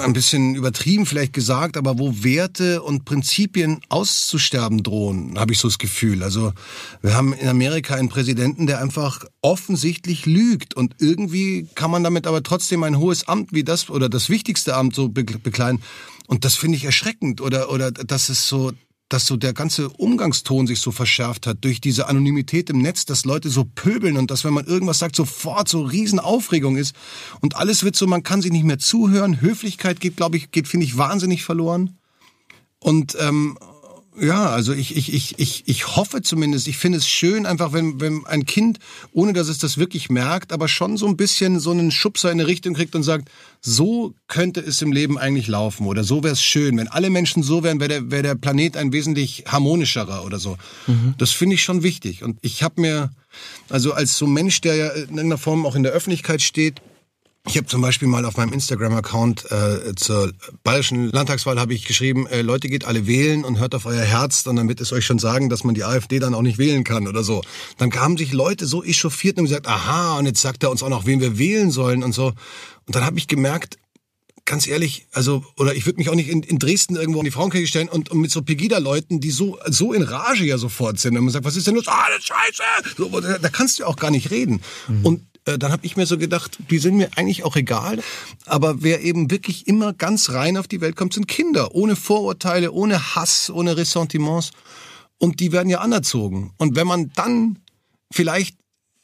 ein 0.00 0.12
bisschen 0.12 0.54
übertrieben 0.54 1.06
vielleicht 1.06 1.32
gesagt, 1.32 1.76
aber 1.76 1.98
wo 1.98 2.24
Werte 2.24 2.82
und 2.82 3.04
Prinzipien 3.04 3.80
auszusterben 3.88 4.82
drohen, 4.82 5.38
habe 5.38 5.52
ich 5.52 5.58
so 5.58 5.68
das 5.68 5.78
Gefühl. 5.78 6.22
Also 6.22 6.52
wir 7.02 7.14
haben 7.14 7.32
in 7.32 7.48
Amerika 7.48 7.94
einen 7.94 8.08
Präsidenten, 8.08 8.66
der 8.66 8.80
einfach 8.80 9.24
offensichtlich 9.40 10.26
lügt 10.26 10.74
und 10.74 10.96
irgendwie 10.98 11.68
kann 11.74 11.90
man 11.90 12.02
damit 12.02 12.26
aber 12.26 12.42
trotzdem 12.42 12.82
ein 12.82 12.98
hohes 12.98 13.28
Amt 13.28 13.52
wie 13.52 13.64
das 13.64 13.90
oder 13.90 14.08
das 14.08 14.28
wichtigste 14.28 14.74
Amt 14.74 14.94
so 14.94 15.08
bekleiden. 15.08 15.82
Und 16.26 16.44
das 16.44 16.54
finde 16.56 16.76
ich 16.76 16.84
erschreckend 16.84 17.40
oder 17.40 17.70
oder 17.70 17.92
das 17.92 18.30
ist 18.30 18.48
so 18.48 18.72
dass 19.14 19.26
so 19.26 19.36
der 19.36 19.52
ganze 19.52 19.90
Umgangston 19.90 20.66
sich 20.66 20.80
so 20.80 20.90
verschärft 20.90 21.46
hat 21.46 21.58
durch 21.60 21.80
diese 21.80 22.08
Anonymität 22.08 22.68
im 22.68 22.78
Netz, 22.78 23.06
dass 23.06 23.24
Leute 23.24 23.48
so 23.48 23.64
pöbeln 23.64 24.16
und 24.16 24.32
dass, 24.32 24.44
wenn 24.44 24.52
man 24.52 24.66
irgendwas 24.66 24.98
sagt, 24.98 25.14
sofort 25.14 25.68
so 25.68 25.82
Riesenaufregung 25.82 26.76
ist 26.76 26.96
und 27.40 27.54
alles 27.54 27.84
wird 27.84 27.94
so, 27.94 28.08
man 28.08 28.24
kann 28.24 28.42
sich 28.42 28.50
nicht 28.50 28.64
mehr 28.64 28.80
zuhören. 28.80 29.40
Höflichkeit 29.40 30.00
geht, 30.00 30.16
glaube 30.16 30.36
ich, 30.36 30.50
geht, 30.50 30.66
finde 30.66 30.86
ich, 30.86 30.98
wahnsinnig 30.98 31.44
verloren. 31.44 31.96
Und 32.80 33.16
ähm, 33.20 33.56
ja, 34.20 34.46
also 34.46 34.72
ich, 34.72 34.96
ich, 34.96 35.12
ich, 35.12 35.38
ich, 35.38 35.64
ich 35.66 35.96
hoffe 35.96 36.22
zumindest, 36.22 36.68
ich 36.68 36.76
finde 36.76 36.98
es 36.98 37.08
schön, 37.08 37.46
einfach 37.46 37.72
wenn, 37.72 38.00
wenn 38.00 38.24
ein 38.26 38.46
Kind, 38.46 38.78
ohne 39.12 39.32
dass 39.32 39.48
es 39.48 39.58
das 39.58 39.76
wirklich 39.76 40.08
merkt, 40.08 40.52
aber 40.52 40.68
schon 40.68 40.96
so 40.96 41.06
ein 41.06 41.16
bisschen 41.16 41.58
so 41.58 41.72
einen 41.72 41.90
Schubser 41.90 42.30
in 42.30 42.40
eine 42.40 42.46
Richtung 42.46 42.74
kriegt 42.74 42.94
und 42.94 43.02
sagt, 43.02 43.28
so 43.60 44.14
könnte 44.28 44.60
es 44.60 44.82
im 44.82 44.92
Leben 44.92 45.18
eigentlich 45.18 45.48
laufen 45.48 45.86
oder 45.86 46.04
so 46.04 46.22
wäre 46.22 46.32
es 46.32 46.42
schön. 46.42 46.76
Wenn 46.76 46.88
alle 46.88 47.10
Menschen 47.10 47.42
so 47.42 47.62
wären, 47.62 47.80
wäre 47.80 47.88
der, 47.88 48.10
wär 48.10 48.22
der 48.22 48.34
Planet 48.36 48.76
ein 48.76 48.92
wesentlich 48.92 49.44
harmonischerer 49.46 50.24
oder 50.24 50.38
so. 50.38 50.56
Mhm. 50.86 51.14
Das 51.18 51.30
finde 51.30 51.54
ich 51.54 51.62
schon 51.62 51.82
wichtig. 51.82 52.22
Und 52.22 52.38
ich 52.42 52.62
habe 52.62 52.80
mir, 52.80 53.10
also 53.68 53.92
als 53.92 54.16
so 54.16 54.26
Mensch, 54.26 54.60
der 54.60 54.76
ja 54.76 54.88
in 54.90 55.00
irgendeiner 55.00 55.38
Form 55.38 55.66
auch 55.66 55.74
in 55.74 55.82
der 55.82 55.92
Öffentlichkeit 55.92 56.40
steht, 56.40 56.80
ich 57.46 57.58
habe 57.58 57.66
zum 57.66 57.82
Beispiel 57.82 58.08
mal 58.08 58.24
auf 58.24 58.38
meinem 58.38 58.54
Instagram-Account 58.54 59.50
äh, 59.50 59.94
zur 59.96 60.32
bayerischen 60.62 61.10
Landtagswahl 61.10 61.60
habe 61.60 61.74
ich 61.74 61.84
geschrieben, 61.84 62.26
äh, 62.26 62.40
Leute 62.40 62.68
geht 62.68 62.86
alle 62.86 63.06
wählen 63.06 63.44
und 63.44 63.58
hört 63.58 63.74
auf 63.74 63.84
euer 63.84 64.02
Herz, 64.02 64.44
dann 64.44 64.66
wird 64.66 64.80
es 64.80 64.92
euch 64.92 65.04
schon 65.04 65.18
sagen, 65.18 65.50
dass 65.50 65.62
man 65.62 65.74
die 65.74 65.84
AfD 65.84 66.18
dann 66.18 66.34
auch 66.34 66.42
nicht 66.42 66.56
wählen 66.56 66.84
kann 66.84 67.06
oder 67.06 67.22
so. 67.22 67.42
Dann 67.76 67.90
kamen 67.90 68.16
sich 68.16 68.32
Leute 68.32 68.66
so 68.66 68.82
echauffiert 68.82 69.36
und 69.36 69.44
gesagt, 69.44 69.66
aha, 69.66 70.18
und 70.18 70.24
jetzt 70.24 70.40
sagt 70.40 70.62
er 70.62 70.70
uns 70.70 70.82
auch 70.82 70.88
noch, 70.88 71.04
wen 71.04 71.20
wir 71.20 71.38
wählen 71.38 71.70
sollen 71.70 72.02
und 72.02 72.12
so. 72.12 72.28
Und 72.86 72.96
dann 72.96 73.04
habe 73.04 73.18
ich 73.18 73.28
gemerkt, 73.28 73.78
ganz 74.46 74.66
ehrlich, 74.66 75.06
also, 75.12 75.44
oder 75.56 75.74
ich 75.74 75.84
würde 75.84 75.98
mich 75.98 76.08
auch 76.08 76.14
nicht 76.14 76.30
in, 76.30 76.42
in 76.42 76.58
Dresden 76.58 76.96
irgendwo 76.96 77.20
in 77.20 77.26
die 77.26 77.30
Frauenkirche 77.30 77.66
stellen 77.66 77.88
und, 77.88 78.10
und 78.10 78.20
mit 78.20 78.30
so 78.30 78.40
Pegida-Leuten, 78.40 79.20
die 79.20 79.30
so, 79.30 79.58
so 79.66 79.92
in 79.92 80.02
Rage 80.02 80.44
ja 80.44 80.56
sofort 80.56 80.98
sind. 80.98 81.16
Und 81.16 81.24
man 81.24 81.32
sagt, 81.32 81.44
was 81.44 81.56
ist 81.56 81.66
denn 81.66 81.74
los? 81.74 81.88
Ah, 81.88 82.06
das 82.14 82.24
Scheiße! 82.24 82.96
So, 82.96 83.20
da, 83.20 83.38
da 83.38 83.48
kannst 83.50 83.78
du 83.78 83.84
auch 83.84 83.96
gar 83.96 84.10
nicht 84.10 84.30
reden. 84.30 84.62
Mhm. 84.88 85.04
Und 85.04 85.22
dann 85.44 85.72
habe 85.72 85.84
ich 85.84 85.96
mir 85.96 86.06
so 86.06 86.16
gedacht, 86.16 86.58
die 86.70 86.78
sind 86.78 86.96
mir 86.96 87.10
eigentlich 87.16 87.44
auch 87.44 87.56
egal. 87.56 88.02
Aber 88.46 88.82
wer 88.82 89.02
eben 89.02 89.30
wirklich 89.30 89.66
immer 89.66 89.92
ganz 89.92 90.30
rein 90.30 90.56
auf 90.56 90.68
die 90.68 90.80
Welt 90.80 90.96
kommt, 90.96 91.12
sind 91.12 91.28
Kinder. 91.28 91.74
Ohne 91.74 91.96
Vorurteile, 91.96 92.72
ohne 92.72 93.14
Hass, 93.14 93.50
ohne 93.50 93.76
Ressentiments. 93.76 94.52
Und 95.18 95.40
die 95.40 95.52
werden 95.52 95.68
ja 95.68 95.80
anerzogen. 95.80 96.52
Und 96.56 96.76
wenn 96.76 96.86
man 96.86 97.12
dann 97.14 97.58
vielleicht 98.12 98.56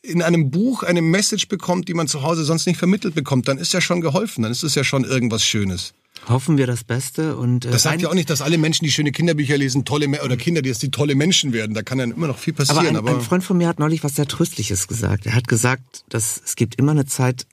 in 0.03 0.23
einem 0.23 0.51
Buch 0.51 0.83
eine 0.83 1.03
Message 1.03 1.49
bekommt, 1.49 1.89
die 1.89 1.95
man 1.95 2.09
zu 2.09 2.23
Hause 2.23 2.45
sonst 2.45 2.67
nicht 2.67 2.79
vermittelt 2.79 3.15
bekommt, 3.15 3.49
dann 3.49 3.59
ist 3.59 3.75
ja 3.75 3.81
schon 3.81 4.01
geholfen, 4.01 4.43
dann 4.43 4.53
ist 4.53 4.63
es 4.63 4.75
ja 4.75 4.83
schon 4.83 5.05
irgendwas 5.05 5.45
Schönes. 5.45 5.93
Hoffen 6.29 6.59
wir 6.59 6.67
das 6.67 6.85
Beste 6.85 7.37
und 7.37 7.65
äh, 7.65 7.71
das 7.71 7.83
sagt 7.83 8.03
ja 8.03 8.09
auch 8.09 8.15
nicht, 8.15 8.31
dass 8.31 8.43
alle 8.43 8.59
Menschen, 8.59 8.85
die 8.85 8.93
schöne 8.93 9.11
Kinderbücher 9.11 9.57
lesen, 9.57 9.85
tolle 9.85 10.07
oder 10.23 10.37
Kinder, 10.37 10.63
die 10.63 10.73
die 10.73 10.91
tolle 10.91 11.15
Menschen 11.15 11.53
werden. 11.53 11.75
Da 11.75 11.83
kann 11.83 11.99
dann 11.99 12.13
immer 12.13 12.27
noch 12.27 12.39
viel 12.39 12.53
passieren. 12.53 12.81
Aber 12.81 12.89
ein, 12.89 12.97
aber 12.97 13.11
ein 13.19 13.21
Freund 13.21 13.43
von 13.43 13.57
mir 13.57 13.69
hat 13.69 13.79
neulich 13.79 14.05
was 14.05 14.15
sehr 14.15 14.27
Tröstliches 14.27 14.87
gesagt. 14.87 15.27
Er 15.27 15.35
hat 15.35 15.49
gesagt, 15.49 16.05
dass 16.09 16.41
es 16.45 16.57
gibt 16.57 16.77
immer 16.77 16.93
eine 16.93 17.07
Zeit, 17.07 17.47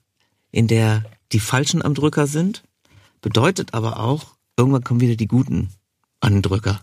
in 0.50 0.66
der 0.66 1.04
die 1.32 1.40
Falschen 1.40 1.82
am 1.82 1.94
Drücker 1.94 2.26
sind, 2.26 2.62
bedeutet 3.20 3.74
aber 3.74 4.00
auch, 4.00 4.34
irgendwann 4.56 4.84
kommen 4.84 5.00
wieder 5.00 5.16
die 5.16 5.26
Guten 5.26 5.70
an 6.20 6.34
den 6.34 6.42
Drücker. 6.42 6.80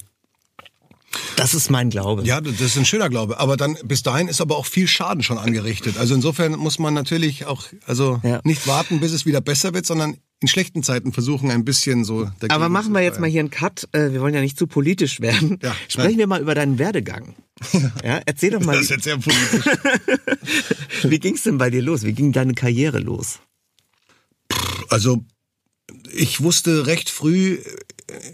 Das 1.36 1.54
ist 1.54 1.70
mein 1.70 1.90
Glaube. 1.90 2.24
Ja, 2.24 2.42
das 2.42 2.60
ist 2.60 2.78
ein 2.78 2.86
schöner 2.86 3.10
Glaube. 3.10 3.40
Aber 3.40 3.58
dann 3.58 3.78
bis 3.84 4.04
dahin 4.04 4.28
ist 4.28 4.42
aber 4.42 4.58
auch 4.58 4.66
viel 4.66 4.88
Schaden 4.88 5.24
schon 5.24 5.38
angerichtet. 5.38 5.98
Also 5.98 6.16
insofern 6.16 6.54
muss 6.54 6.80
man 6.80 6.94
natürlich 6.94 7.46
auch 7.46 7.64
also 7.86 8.20
ja. 8.24 8.42
nicht 8.44 8.68
warten, 8.68 9.00
bis 9.00 9.12
es 9.12 9.26
wieder 9.26 9.42
besser 9.42 9.74
wird, 9.74 9.86
sondern 9.86 10.18
in 10.42 10.48
schlechten 10.48 10.84
Zeiten 10.84 11.14
versuchen 11.14 11.50
ein 11.50 11.66
bisschen 11.66 12.04
so. 12.04 12.30
Aber 12.50 12.70
machen 12.70 12.94
wir 12.94 13.02
jetzt 13.02 13.20
mal 13.20 13.30
hier 13.30 13.40
einen 13.40 13.50
Cut. 13.50 13.88
Äh, 13.94 14.12
wir 14.12 14.22
wollen 14.22 14.34
ja 14.34 14.42
nicht 14.42 14.58
zu 14.58 14.68
politisch 14.68 15.22
werden. 15.22 15.60
Ja, 15.62 15.76
Sprechen 15.88 16.12
nein. 16.12 16.18
wir 16.18 16.28
mal 16.28 16.42
über 16.42 16.56
deinen 16.56 16.78
Werdegang. 16.78 17.36
Ja, 18.04 18.20
erzähl 18.26 18.52
doch 18.52 18.62
mal. 18.62 18.74
Das 18.74 18.84
ist 18.84 18.90
jetzt 18.90 19.04
sehr 19.06 19.18
politisch. 19.18 19.66
wie 21.04 21.20
ging's 21.20 21.44
denn 21.44 21.58
bei 21.58 21.70
dir 21.70 21.82
los? 21.82 22.04
Wie 22.04 22.14
ging 22.14 22.34
deine 22.34 22.54
Karriere 22.54 23.00
los? 23.00 23.40
Also 24.90 25.24
ich 26.12 26.42
wusste 26.42 26.86
recht 26.86 27.10
früh, 27.10 27.60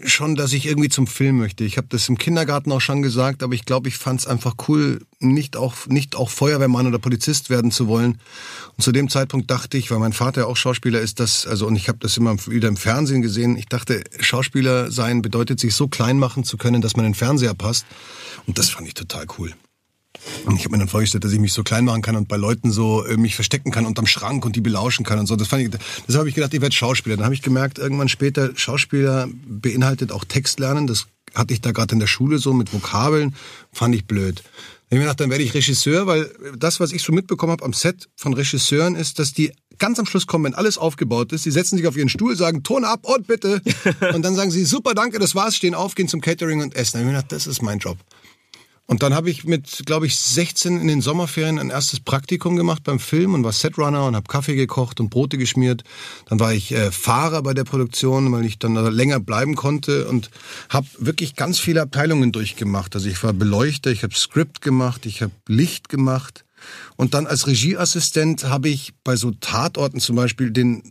schon, 0.04 0.34
dass 0.34 0.52
ich 0.52 0.66
irgendwie 0.66 0.88
zum 0.88 1.06
Film 1.06 1.38
möchte. 1.38 1.64
Ich 1.64 1.78
habe 1.78 1.86
das 1.88 2.08
im 2.08 2.18
Kindergarten 2.18 2.70
auch 2.72 2.80
schon 2.80 3.00
gesagt, 3.00 3.42
aber 3.42 3.54
ich 3.54 3.64
glaube, 3.64 3.88
ich 3.88 3.96
fand 3.96 4.20
es 4.20 4.26
einfach 4.26 4.54
cool, 4.68 5.00
nicht 5.18 5.56
auch, 5.56 5.86
nicht 5.86 6.14
auch 6.14 6.28
Feuerwehrmann 6.28 6.86
oder 6.86 6.98
Polizist 6.98 7.48
werden 7.48 7.70
zu 7.70 7.86
wollen. 7.88 8.20
Und 8.76 8.82
zu 8.82 8.92
dem 8.92 9.08
Zeitpunkt 9.08 9.50
dachte 9.50 9.78
ich, 9.78 9.90
weil 9.90 9.98
mein 9.98 10.12
Vater 10.12 10.46
auch 10.46 10.56
Schauspieler 10.56 11.00
ist, 11.00 11.20
dass, 11.20 11.46
also 11.46 11.66
und 11.66 11.76
ich 11.76 11.88
habe 11.88 11.98
das 11.98 12.16
immer 12.16 12.36
wieder 12.46 12.68
im 12.68 12.76
Fernsehen 12.76 13.22
gesehen, 13.22 13.56
ich 13.56 13.66
dachte, 13.66 14.04
Schauspieler 14.20 14.90
sein 14.90 15.22
bedeutet, 15.22 15.58
sich 15.58 15.74
so 15.74 15.88
klein 15.88 16.18
machen 16.18 16.44
zu 16.44 16.58
können, 16.58 16.82
dass 16.82 16.96
man 16.96 17.06
in 17.06 17.12
den 17.12 17.18
Fernseher 17.18 17.54
passt. 17.54 17.86
Und 18.46 18.58
das 18.58 18.70
fand 18.70 18.86
ich 18.86 18.94
total 18.94 19.26
cool. 19.38 19.54
Ich 20.54 20.64
habe 20.64 20.70
mir 20.70 20.78
dann 20.78 20.88
vorgestellt, 20.88 21.24
dass 21.24 21.32
ich 21.32 21.38
mich 21.38 21.52
so 21.52 21.62
klein 21.62 21.84
machen 21.84 22.02
kann 22.02 22.16
und 22.16 22.28
bei 22.28 22.36
Leuten 22.36 22.70
so 22.70 23.04
äh, 23.04 23.16
mich 23.16 23.34
verstecken 23.34 23.70
kann 23.70 23.86
unterm 23.86 24.06
Schrank 24.06 24.44
und 24.44 24.56
die 24.56 24.60
belauschen 24.60 25.04
kann 25.04 25.18
und 25.18 25.26
so. 25.26 25.36
Das 25.36 25.48
fand 25.48 25.62
ich, 25.62 25.70
das 26.06 26.16
habe 26.16 26.28
ich 26.28 26.34
gedacht, 26.34 26.54
ich 26.54 26.60
werde 26.60 26.74
Schauspieler. 26.74 27.16
Dann 27.16 27.24
habe 27.24 27.34
ich 27.34 27.42
gemerkt, 27.42 27.78
irgendwann 27.78 28.08
später, 28.08 28.50
Schauspieler 28.56 29.28
beinhaltet 29.46 30.12
auch 30.12 30.24
Text 30.24 30.60
lernen. 30.60 30.86
Das 30.86 31.06
hatte 31.34 31.54
ich 31.54 31.60
da 31.60 31.72
gerade 31.72 31.94
in 31.94 32.00
der 32.00 32.06
Schule 32.06 32.38
so 32.38 32.52
mit 32.52 32.72
Vokabeln, 32.72 33.34
fand 33.72 33.94
ich 33.94 34.06
blöd. 34.06 34.42
Ich 34.90 34.98
mir 34.98 35.04
gedacht, 35.04 35.20
dann 35.20 35.30
werde 35.30 35.42
ich 35.42 35.54
Regisseur, 35.54 36.06
weil 36.06 36.30
das, 36.58 36.78
was 36.78 36.92
ich 36.92 37.02
so 37.02 37.12
mitbekommen 37.12 37.52
habe 37.52 37.64
am 37.64 37.72
Set 37.72 38.10
von 38.14 38.34
Regisseuren, 38.34 38.94
ist, 38.94 39.18
dass 39.18 39.32
die 39.32 39.50
ganz 39.78 39.98
am 39.98 40.04
Schluss 40.04 40.26
kommen, 40.26 40.44
wenn 40.44 40.54
alles 40.54 40.76
aufgebaut 40.76 41.32
ist. 41.32 41.46
Die 41.46 41.50
setzen 41.50 41.78
sich 41.78 41.86
auf 41.86 41.96
ihren 41.96 42.10
Stuhl, 42.10 42.36
sagen 42.36 42.62
Ton 42.62 42.84
ab 42.84 43.06
und 43.06 43.26
bitte. 43.26 43.62
und 44.14 44.22
dann 44.22 44.34
sagen 44.34 44.50
sie, 44.50 44.66
super, 44.66 44.92
danke, 44.92 45.18
das 45.18 45.34
war's, 45.34 45.56
stehen 45.56 45.74
auf, 45.74 45.94
gehen 45.94 46.08
zum 46.08 46.20
Catering 46.20 46.60
und 46.60 46.76
essen. 46.76 46.92
Da 46.92 46.98
habe 46.98 47.08
ich 47.08 47.12
mir 47.12 47.16
gedacht, 47.16 47.32
das 47.32 47.46
ist 47.46 47.62
mein 47.62 47.78
Job. 47.78 47.96
Und 48.92 49.02
dann 49.02 49.14
habe 49.14 49.30
ich 49.30 49.44
mit, 49.44 49.84
glaube 49.86 50.04
ich, 50.04 50.18
16 50.18 50.78
in 50.78 50.86
den 50.86 51.00
Sommerferien 51.00 51.58
ein 51.58 51.70
erstes 51.70 51.98
Praktikum 51.98 52.56
gemacht 52.56 52.84
beim 52.84 52.98
Film 52.98 53.32
und 53.32 53.42
war 53.42 53.52
Setrunner 53.52 54.04
und 54.04 54.14
habe 54.14 54.28
Kaffee 54.28 54.54
gekocht 54.54 55.00
und 55.00 55.08
Brote 55.08 55.38
geschmiert. 55.38 55.82
Dann 56.26 56.38
war 56.38 56.52
ich 56.52 56.72
äh, 56.72 56.92
Fahrer 56.92 57.42
bei 57.42 57.54
der 57.54 57.64
Produktion, 57.64 58.30
weil 58.32 58.44
ich 58.44 58.58
dann 58.58 58.74
länger 58.74 59.18
bleiben 59.18 59.54
konnte 59.54 60.06
und 60.08 60.28
habe 60.68 60.86
wirklich 60.98 61.36
ganz 61.36 61.58
viele 61.58 61.80
Abteilungen 61.80 62.32
durchgemacht. 62.32 62.94
Also 62.94 63.08
ich 63.08 63.24
war 63.24 63.32
Beleuchter, 63.32 63.90
ich 63.90 64.02
habe 64.02 64.14
Script 64.14 64.60
gemacht, 64.60 65.06
ich 65.06 65.22
habe 65.22 65.32
Licht 65.48 65.88
gemacht. 65.88 66.44
Und 66.96 67.14
dann 67.14 67.26
als 67.26 67.46
Regieassistent 67.46 68.44
habe 68.44 68.68
ich 68.68 68.92
bei 69.04 69.16
so 69.16 69.30
Tatorten 69.30 70.00
zum 70.00 70.16
Beispiel 70.16 70.50
den 70.50 70.82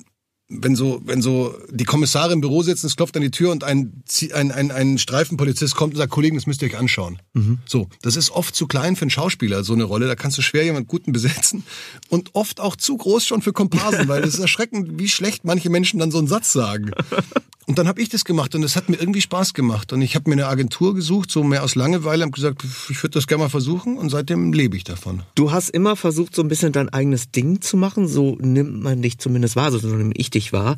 wenn 0.52 0.76
so, 0.76 1.02
wenn 1.06 1.22
so 1.22 1.56
die 1.70 1.86
Kommissare 1.86 2.34
im 2.34 2.42
Büro 2.42 2.62
sitzen, 2.62 2.88
es 2.88 2.96
klopft 2.96 3.16
an 3.16 3.22
die 3.22 3.32
Tür 3.32 3.52
und 3.52 3.64
ein, 3.64 4.04
ein, 4.34 4.52
ein, 4.52 4.72
ein 4.72 4.98
Streifenpolizist 4.98 5.76
kommt 5.76 5.94
und 5.94 5.98
sagt, 5.98 6.12
Kollegen, 6.12 6.36
das 6.36 6.46
müsst 6.46 6.62
ihr 6.62 6.68
euch 6.68 6.78
anschauen. 6.78 7.20
Mhm. 7.34 7.60
So, 7.66 7.88
das 8.02 8.16
ist 8.16 8.32
oft 8.32 8.54
zu 8.54 8.68
klein 8.68 8.96
für 8.96 9.04
einen 9.04 9.10
Schauspieler, 9.10 9.64
so 9.64 9.74
eine 9.74 9.86
Rolle. 9.86 10.08
Da 10.08 10.16
kannst 10.16 10.38
du 10.38 10.42
schwer 10.42 10.64
jemand 10.64 10.88
Guten 10.88 11.14
besetzen. 11.14 11.64
Und 12.10 12.32
oft 12.34 12.60
auch 12.60 12.76
zu 12.76 12.98
groß 12.98 13.26
schon 13.26 13.42
für 13.42 13.54
Komparsen, 13.54 14.08
weil 14.08 14.24
es 14.24 14.34
ist 14.34 14.40
erschreckend, 14.40 15.00
wie 15.00 15.10
schlecht 15.10 15.46
manche 15.46 15.70
Menschen 15.70 16.00
dann 16.00 16.12
so 16.12 16.18
einen 16.18 16.28
Satz 16.28 16.52
sagen. 16.52 16.92
Und 17.68 17.78
dann 17.78 17.88
habe 17.88 18.02
ich 18.02 18.10
das 18.10 18.26
gemacht 18.26 18.56
und 18.56 18.64
es 18.64 18.76
hat 18.76 18.90
mir 18.90 18.98
irgendwie 18.98 19.22
Spaß 19.22 19.54
gemacht. 19.54 19.94
Und 19.94 20.02
ich 20.02 20.16
habe 20.16 20.30
mir 20.30 20.34
eine 20.34 20.48
Agentur 20.48 20.96
gesucht, 20.96 21.32
so 21.32 21.44
mehr 21.44 21.64
aus 21.64 21.76
Langeweile, 21.76 22.24
habe 22.24 22.32
gesagt, 22.32 22.66
ich 22.90 23.02
würde 23.02 23.14
das 23.14 23.28
gerne 23.28 23.44
mal 23.44 23.50
versuchen 23.50 23.98
und 23.98 24.10
seitdem 24.10 24.52
lebe 24.52 24.76
ich 24.76 24.84
davon. 24.84 25.24
Du 25.36 25.52
hast 25.52 25.70
immer 25.70 25.96
versucht, 25.96 26.36
so 26.36 26.42
ein 26.42 26.48
bisschen 26.48 26.72
dein 26.74 26.90
eigenes 26.90 27.32
Ding 27.32 27.62
zu 27.62 27.78
machen, 27.78 28.08
so 28.08 28.36
nimmt 28.42 28.82
man 28.82 29.02
dich 29.02 29.20
zumindest 29.20 29.56
wahr, 29.56 29.72
so 29.72 29.88
nehme 29.88 30.14
ich 30.16 30.32
dich 30.32 30.41
wahr. 30.52 30.76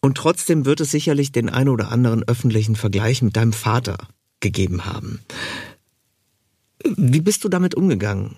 Und 0.00 0.16
trotzdem 0.16 0.64
wird 0.66 0.80
es 0.80 0.90
sicherlich 0.90 1.32
den 1.32 1.48
einen 1.48 1.68
oder 1.68 1.90
anderen 1.90 2.22
öffentlichen 2.22 2.76
Vergleich 2.76 3.22
mit 3.22 3.36
deinem 3.36 3.52
Vater 3.52 3.96
gegeben 4.40 4.84
haben. 4.84 5.20
Wie 6.84 7.20
bist 7.20 7.44
du 7.44 7.48
damit 7.48 7.74
umgegangen? 7.74 8.36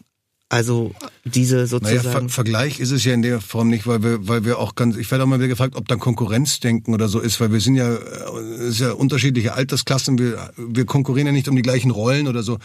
Also 0.51 0.95
diese 1.25 1.67
sozusagen. 1.67 1.99
Naja, 1.99 2.21
Ver 2.21 2.29
Vergleich 2.31 2.81
ist 2.81 2.91
es 2.91 3.05
ja 3.05 3.13
in 3.13 3.21
der 3.21 3.43
Form 3.43 3.69
nicht, 3.69 3.87
weil 3.87 4.03
wir, 4.03 4.29
weil 4.29 4.45
wir 4.47 4.59
auch 4.59 4.75
ganz. 4.75 4.97
Ich 4.97 5.11
werde 5.11 5.25
auch 5.25 5.29
mal 5.29 5.39
wieder 5.39 5.49
gefragt, 5.49 5.77
ob 5.77 5.87
dann 5.89 5.99
Konkurrenzdenken 5.99 6.95
oder 6.95 7.09
so 7.09 7.21
ist, 7.21 7.39
weil 7.41 7.53
wir 7.53 7.61
sind 7.61 7.75
ja, 7.75 7.93
es 7.93 8.71
ist 8.71 8.81
ja 8.81 8.93
unterschiedliche 8.93 9.53
Altersklassen. 9.53 10.19
Wir, 10.19 10.51
wir 10.57 10.87
konkurrieren 10.87 11.27
ja 11.27 11.33
nicht 11.33 11.49
um 11.49 11.57
die 11.57 11.63
gleichen 11.63 11.91
Rollen 11.91 12.29
oder 12.29 12.43
so. 12.43 12.59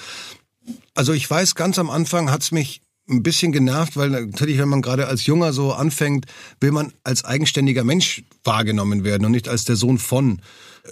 Also 0.94 1.12
ich 1.12 1.30
weiß, 1.30 1.56
ganz 1.56 1.78
am 1.78 1.90
Anfang 1.90 2.32
hat's 2.32 2.54
mich 2.54 2.83
ein 3.10 3.24
bisschen 3.24 3.52
genervt, 3.52 3.98
weil 3.98 4.10
natürlich, 4.10 4.58
wenn 4.58 4.70
man 4.70 4.82
gerade 4.82 5.08
als 5.08 5.26
Junger 5.26 5.52
so 5.52 5.74
anfängt, 5.74 6.26
will 6.62 6.72
man 6.72 6.94
als 7.04 7.26
eigenständiger 7.26 7.84
Mensch 7.84 8.24
wahrgenommen 8.44 9.04
werden 9.04 9.26
und 9.26 9.32
nicht 9.32 9.50
als 9.50 9.66
der 9.66 9.76
Sohn 9.76 9.98
von. 9.98 10.42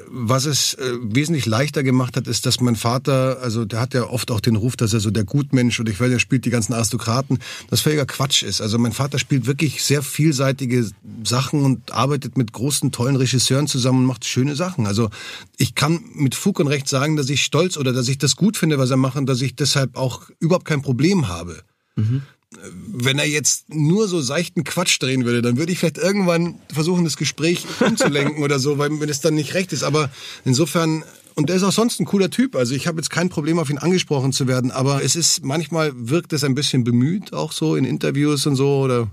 Was 0.08 0.46
es 0.46 0.74
äh, 0.76 0.94
wesentlich 1.02 1.46
leichter 1.46 1.84
gemacht 1.84 2.16
hat, 2.16 2.28
ist, 2.28 2.46
dass 2.46 2.62
mein 2.62 2.78
Vater, 2.78 3.40
also 3.42 3.66
der 3.66 3.82
hat 3.82 3.94
ja 3.94 4.04
oft 4.04 4.32
auch 4.32 4.40
den 4.40 4.56
Ruf, 4.56 4.78
dass 4.78 4.94
er 4.94 5.02
so 5.02 5.12
der 5.12 5.26
Gutmensch 5.26 5.82
und 5.82 5.90
ich 5.90 6.00
weiß, 6.00 6.10
er 6.10 6.20
spielt 6.20 6.46
die 6.46 6.50
ganzen 6.50 6.74
Aristokraten, 6.74 7.40
das 7.70 7.82
völliger 7.82 8.06
Quatsch 8.06 8.44
ist. 8.44 8.62
Also 8.62 8.78
mein 8.78 8.94
Vater 8.94 9.20
spielt 9.20 9.48
wirklich 9.48 9.84
sehr 9.84 10.02
vielseitige 10.02 10.90
Sachen 11.26 11.64
und 11.64 11.92
arbeitet 11.92 12.38
mit 12.38 12.54
großen, 12.54 12.94
tollen 12.94 13.18
Regisseuren 13.18 13.68
zusammen 13.68 14.00
und 14.00 14.06
macht 14.06 14.24
schöne 14.24 14.56
Sachen. 14.56 14.88
Also 14.88 15.10
ich 15.58 15.76
kann 15.76 16.02
mit 16.14 16.36
Fug 16.36 16.60
und 16.62 16.68
Recht 16.68 16.88
sagen, 16.88 17.18
dass 17.18 17.30
ich 17.30 17.44
stolz 17.44 17.76
oder 17.76 17.92
dass 17.92 18.08
ich 18.08 18.18
das 18.18 18.38
gut 18.38 18.56
finde, 18.56 18.78
was 18.78 18.92
er 18.92 18.98
macht 18.98 19.18
und 19.18 19.26
dass 19.26 19.42
ich 19.42 19.56
deshalb 19.56 19.98
auch 19.98 20.30
überhaupt 20.40 20.66
kein 20.66 20.82
Problem 20.82 21.28
habe. 21.28 21.62
Mhm 21.96 22.22
wenn 22.54 23.18
er 23.18 23.28
jetzt 23.28 23.74
nur 23.74 24.08
so 24.08 24.22
seichten 24.22 24.64
Quatsch 24.64 25.02
drehen 25.02 25.26
würde, 25.26 25.42
dann 25.42 25.58
würde 25.58 25.72
ich 25.72 25.80
vielleicht 25.80 25.98
irgendwann 25.98 26.56
versuchen, 26.72 27.04
das 27.06 27.18
Gespräch 27.18 27.66
umzulenken 27.80 28.44
oder 28.44 28.60
so, 28.60 28.78
weil 28.78 29.00
wenn 29.00 29.10
es 29.10 29.22
dann 29.22 29.36
nicht 29.36 29.54
recht 29.54 29.72
ist. 29.74 29.84
Aber 29.84 30.10
insofern 30.44 31.04
und 31.34 31.48
der 31.48 31.56
ist 31.56 31.64
auch 31.64 31.72
sonst 31.72 32.00
ein 32.02 32.06
cooler 32.06 32.30
Typ. 32.30 32.58
Also 32.58 32.76
ich 32.76 32.88
habe 32.88 32.98
jetzt 32.98 33.10
kein 33.10 33.30
Problem, 33.30 33.58
auf 33.58 33.70
ihn 33.70 33.78
angesprochen 33.78 34.34
zu 34.34 34.48
werden, 34.48 34.70
aber 34.70 35.02
es 35.02 35.16
ist 35.16 35.46
manchmal 35.46 35.94
wirkt 35.96 36.34
es 36.34 36.44
ein 36.44 36.56
bisschen 36.56 36.84
bemüht, 36.84 37.32
auch 37.32 37.54
so 37.54 37.78
in 37.78 37.86
Interviews 37.86 38.46
und 38.46 38.58
so 38.58 38.80
oder 38.80 39.10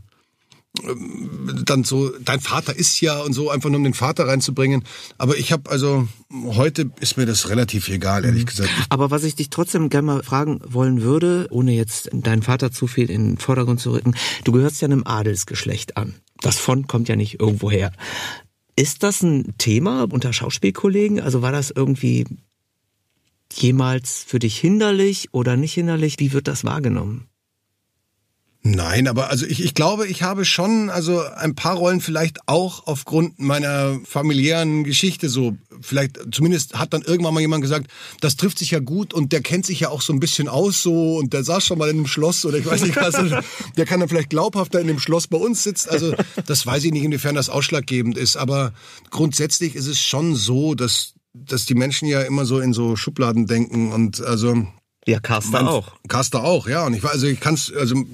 dann 1.64 1.84
so, 1.84 2.10
dein 2.20 2.40
Vater 2.40 2.76
ist 2.76 3.00
ja 3.00 3.20
und 3.20 3.32
so, 3.32 3.50
einfach 3.50 3.68
nur 3.68 3.78
um 3.78 3.84
den 3.84 3.94
Vater 3.94 4.28
reinzubringen. 4.28 4.84
Aber 5.16 5.37
ich 5.37 5.52
habe 5.52 5.70
also, 5.70 6.08
heute 6.32 6.90
ist 7.00 7.16
mir 7.16 7.26
das 7.26 7.48
relativ 7.48 7.88
egal, 7.88 8.25
ehrlich 8.25 8.42
mhm. 8.42 8.46
gesagt. 8.46 8.70
Aber 8.88 9.10
was 9.10 9.25
ich 9.25 9.34
dich 9.34 9.50
trotzdem 9.50 9.88
gerne 9.88 10.06
mal 10.06 10.22
fragen 10.22 10.60
wollen 10.64 11.02
würde, 11.02 11.48
ohne 11.50 11.72
jetzt 11.72 12.10
deinen 12.12 12.42
Vater 12.42 12.70
zu 12.70 12.87
viel 12.87 13.10
in 13.10 13.30
den 13.30 13.38
Vordergrund 13.38 13.80
zu 13.80 13.92
rücken, 13.92 14.14
du 14.44 14.52
gehörst 14.52 14.80
ja 14.80 14.87
einem 14.87 15.04
Adelsgeschlecht 15.04 15.96
an. 15.96 16.14
Das 16.40 16.58
von 16.58 16.87
kommt 16.87 17.08
ja 17.08 17.16
nicht 17.16 17.40
irgendwo 17.40 17.70
her. 17.70 17.92
Ist 18.76 19.02
das 19.02 19.22
ein 19.22 19.54
Thema 19.58 20.06
unter 20.10 20.32
Schauspielkollegen? 20.32 21.20
Also 21.20 21.42
war 21.42 21.50
das 21.50 21.72
irgendwie 21.75 22.26
jemals 23.52 24.25
für 24.25 24.38
dich 24.38 24.56
hinderlich 24.58 25.30
oder 25.32 25.56
nicht 25.56 25.75
hinderlich? 25.75 26.16
Wie 26.18 26.32
wird 26.32 26.46
das 26.46 26.62
wahrgenommen? 26.64 27.26
Nein, 28.62 29.07
aber 29.07 29.31
also 29.31 29.47
ich, 29.47 29.62
ich 29.62 29.73
glaube, 29.73 30.09
ich 30.09 30.23
habe 30.23 30.45
schon 30.45 30.91
also 30.91 31.23
ein 31.23 31.55
paar 31.55 31.77
Rollen 31.77 32.00
vielleicht 32.00 32.41
auch 32.47 32.87
aufgrund 32.87 33.38
meiner 33.38 34.00
familiären 34.05 34.83
Geschichte 34.83 35.29
so 35.29 35.57
vielleicht 35.81 36.19
zumindest 36.33 36.75
hat 36.75 36.93
dann 36.93 37.03
irgendwann 37.03 37.35
mal 37.35 37.41
jemand 37.41 37.62
gesagt, 37.62 37.88
das 38.21 38.37
trifft 38.37 38.59
sich 38.59 38.73
ja 38.73 38.81
gut 38.81 39.15
und 39.15 39.33
der 39.33 39.43
kennt 39.43 39.65
sich 39.65 39.81
ja 39.81 39.91
auch 39.91 40.03
so 40.03 40.12
ein 40.12 40.19
bisschen 40.19 40.49
aus 40.49 40.83
so 40.83 41.17
und 41.19 41.33
der 41.33 41.45
saß 41.45 41.65
schon 41.65 41.79
mal 41.79 41.88
in 41.88 41.99
einem 41.99 42.07
Schloss 42.09 42.45
oder 42.45 42.59
ich 42.59 42.67
weiß 42.67 42.83
nicht 42.83 42.97
was, 42.97 43.15
der 43.77 43.87
kann 43.87 44.00
dann 44.00 44.09
vielleicht 44.09 44.31
glaubhafter 44.31 44.81
in 44.81 44.88
dem 44.88 44.99
Schloss 44.99 45.29
bei 45.29 45.38
uns 45.38 45.62
sitzen. 45.62 45.91
Also 45.91 46.15
das 46.47 46.67
weiß 46.67 46.85
ich 46.85 46.93
nicht, 46.93 47.05
inwiefern 47.05 47.37
das 47.37 47.50
ausschlaggebend 47.50 48.19
ist, 48.19 48.37
aber 48.37 48.73
grundsätzlich 49.11 49.77
ist 49.77 49.87
es 49.87 50.00
schon 50.00 50.35
so, 50.35 50.75
dass 50.75 51.15
dass 51.33 51.67
die 51.67 51.75
Menschen 51.75 52.09
ja 52.09 52.23
immer 52.23 52.45
so 52.45 52.59
in 52.59 52.73
so 52.73 52.97
Schubladen 52.97 53.47
denken 53.47 53.93
und 53.93 54.21
also 54.21 54.67
ja, 55.07 55.21
Caster 55.21 55.69
auch. 55.69 55.93
Caster 56.09 56.45
auch, 56.45 56.69
ja. 56.69 56.85
Und 56.85 56.95
ich 56.95 57.02
weiß, 57.02 57.12
also 57.12 57.26
ich 57.26 57.40
kann's, 57.40 57.73
also 57.73 58.05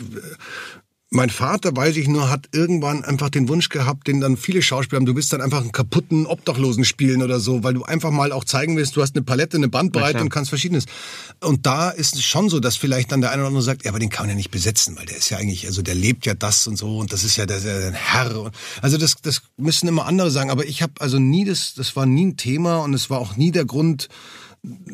mein 1.15 1.31
Vater, 1.31 1.75
weiß 1.75 1.97
ich 1.97 2.09
nur, 2.09 2.29
hat 2.29 2.49
irgendwann 2.53 3.05
einfach 3.05 3.31
den 3.31 3.49
Wunsch 3.49 3.69
gehabt, 3.69 4.09
den 4.09 4.21
dann 4.21 4.37
viele 4.37 4.63
Schauspieler 4.63 4.99
haben, 4.99 5.07
du 5.07 5.15
bist 5.15 5.33
dann 5.33 5.41
einfach 5.41 5.61
einen 5.61 5.73
kaputten 5.73 6.27
Obdachlosen 6.27 6.85
spielen 6.85 7.23
oder 7.23 7.39
so, 7.41 7.63
weil 7.63 7.75
du 7.75 7.85
einfach 7.85 8.11
mal 8.11 8.33
auch 8.33 8.45
zeigen 8.45 8.77
willst, 8.77 8.97
du 8.97 9.03
hast 9.03 9.15
eine 9.15 9.25
Palette, 9.25 9.57
eine 9.57 9.69
Bandbreite 9.69 10.21
und 10.21 10.29
kannst 10.29 10.49
verschiedenes. 10.51 10.87
Und 11.41 11.67
da 11.67 11.91
ist 11.91 12.17
es 12.17 12.25
schon 12.25 12.49
so, 12.49 12.59
dass 12.59 12.77
vielleicht 12.77 13.13
dann 13.13 13.21
der 13.21 13.31
eine 13.31 13.43
oder 13.43 13.49
andere 13.49 13.63
sagt, 13.63 13.85
ja, 13.85 13.93
aber 13.93 14.01
den 14.01 14.11
kann 14.11 14.25
man 14.25 14.31
ja 14.31 14.37
nicht 14.37 14.51
besetzen, 14.51 14.97
weil 14.97 15.07
der 15.07 15.17
ist 15.17 15.31
ja 15.31 15.39
eigentlich, 15.39 15.67
also 15.67 15.83
der 15.83 15.95
lebt 15.95 16.27
ja 16.27 16.35
das 16.35 16.67
und 16.67 16.77
so 16.77 16.99
und 16.99 17.13
das 17.13 17.23
ist 17.23 17.37
ja 17.37 17.47
der, 17.47 17.61
der, 17.61 17.79
der 17.79 17.93
Herr. 17.93 18.51
Also 18.83 18.99
das, 18.99 19.17
das 19.23 19.43
müssen 19.57 19.87
immer 19.87 20.07
andere 20.07 20.31
sagen, 20.31 20.51
aber 20.51 20.67
ich 20.67 20.83
habe 20.83 20.95
also 20.99 21.19
nie 21.19 21.45
das, 21.45 21.75
das 21.75 21.95
war 21.95 22.07
nie 22.07 22.27
ein 22.27 22.37
Thema 22.37 22.79
und 22.79 22.93
es 22.93 23.09
war 23.09 23.21
auch 23.21 23.37
nie 23.37 23.53
der 23.53 23.65
Grund, 23.65 24.09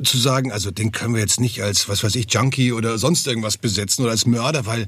zu 0.02 0.18
sagen, 0.18 0.52
also 0.52 0.70
den 0.70 0.92
können 0.92 1.14
wir 1.14 1.20
jetzt 1.20 1.40
nicht 1.40 1.62
als, 1.62 1.88
was 1.88 2.02
weiß 2.02 2.14
ich, 2.16 2.32
Junkie 2.32 2.72
oder 2.72 2.98
sonst 2.98 3.26
irgendwas 3.26 3.58
besetzen 3.58 4.02
oder 4.02 4.12
als 4.12 4.26
Mörder, 4.26 4.66
weil 4.66 4.86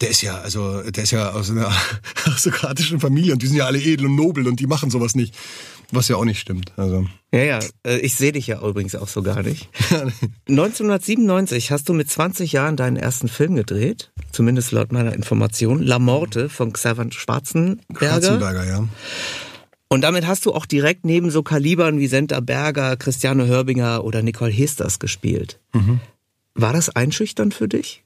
der 0.00 0.10
ist 0.10 0.22
ja, 0.22 0.38
also 0.38 0.82
der 0.82 1.04
ist 1.04 1.10
ja 1.10 1.30
aus 1.30 1.50
einer 1.50 1.70
aristokratischen 2.24 3.00
Familie 3.00 3.32
und 3.32 3.42
die 3.42 3.46
sind 3.46 3.56
ja 3.56 3.66
alle 3.66 3.80
edel 3.80 4.06
und 4.06 4.16
nobel 4.16 4.48
und 4.48 4.58
die 4.60 4.66
machen 4.66 4.90
sowas 4.90 5.14
nicht. 5.14 5.34
Was 5.94 6.08
ja 6.08 6.16
auch 6.16 6.24
nicht 6.24 6.40
stimmt. 6.40 6.72
Also. 6.78 7.06
Ja, 7.32 7.42
ja, 7.42 7.58
äh, 7.86 7.98
ich 7.98 8.14
sehe 8.14 8.32
dich 8.32 8.46
ja 8.46 8.66
übrigens 8.66 8.94
auch 8.94 9.08
so 9.08 9.22
gar 9.22 9.42
nicht. 9.42 9.68
1997 10.48 11.70
hast 11.70 11.86
du 11.90 11.92
mit 11.92 12.10
20 12.10 12.50
Jahren 12.52 12.78
deinen 12.78 12.96
ersten 12.96 13.28
Film 13.28 13.56
gedreht, 13.56 14.10
zumindest 14.32 14.72
laut 14.72 14.90
meiner 14.90 15.12
Information, 15.12 15.82
La 15.82 15.98
Morte 15.98 16.48
von 16.48 16.72
Xaver 16.72 17.12
Schwarzenberger. 17.12 17.98
Schwarzenberger, 17.98 18.66
ja. 18.66 18.88
Und 19.92 20.00
damit 20.00 20.26
hast 20.26 20.46
du 20.46 20.54
auch 20.54 20.64
direkt 20.64 21.04
neben 21.04 21.30
so 21.30 21.42
Kalibern 21.42 21.98
wie 21.98 22.06
Senta 22.06 22.40
Berger, 22.40 22.96
Christiane 22.96 23.46
Hörbinger 23.46 24.04
oder 24.04 24.22
Nicole 24.22 24.50
Hesters 24.50 24.98
gespielt. 24.98 25.60
Mhm. 25.74 26.00
War 26.54 26.72
das 26.72 26.88
einschüchternd 26.88 27.52
für 27.52 27.68
dich? 27.68 28.02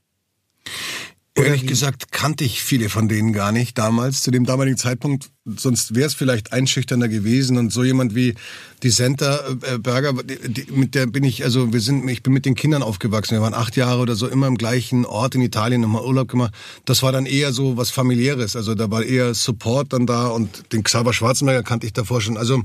Ehrlich 1.37 1.66
gesagt 1.66 2.12
kannte 2.12 2.45
ich 2.45 2.62
viele 2.62 2.88
von 2.88 3.09
denen 3.09 3.35
gar 3.35 3.52
nicht 3.52 3.76
damals, 3.76 4.23
zu 4.23 4.31
dem 4.31 4.47
damaligen 4.47 4.78
Zeitpunkt. 4.78 5.31
Sonst 5.45 5.95
wäre 5.95 6.07
es 6.07 6.14
vielleicht 6.14 6.55
einschüchternder 6.55 7.09
gewesen. 7.09 7.59
Und 7.59 7.73
so 7.73 7.85
jemand 7.85 8.14
wie 8.14 8.35
die 8.83 8.88
Senta 8.88 9.40
äh, 9.62 9.78
Berger, 9.78 10.14
die, 10.14 10.73
mit 10.73 10.94
der 10.94 11.07
bin 11.07 11.25
ich, 11.25 11.44
also 11.44 11.75
wir 11.75 11.81
sind, 11.81 12.09
ich 12.09 12.22
bin 12.22 12.33
mit 12.33 12.46
den 12.46 12.55
Kindern 12.55 12.83
aufgewachsen. 12.83 13.35
Wir 13.35 13.42
waren 13.42 13.53
acht 13.53 13.77
Jahre 13.77 14.01
oder 14.01 14.16
so 14.16 14.29
immer 14.29 14.46
im 14.46 14.57
gleichen 14.57 15.05
Ort 15.05 15.35
in 15.35 15.42
Italien, 15.42 15.83
nochmal 15.83 16.05
Urlaub 16.05 16.29
gemacht. 16.29 16.55
Das 16.87 17.03
war 17.03 17.12
dann 17.12 17.27
eher 17.27 17.53
so 17.53 17.77
was 17.77 17.90
familiäres. 17.90 18.57
Also 18.57 18.75
da 18.75 18.90
war 18.90 19.05
eher 19.05 19.35
Support 19.35 19.92
dann 19.92 20.07
da 20.07 20.29
und 20.29 20.72
den 20.72 20.85
Xaver 20.85 21.12
Schwarzenberger 21.12 21.62
kannte 21.62 21.87
ich 21.87 21.92
davor 21.92 22.22
schon. 22.22 22.38
Also 22.38 22.62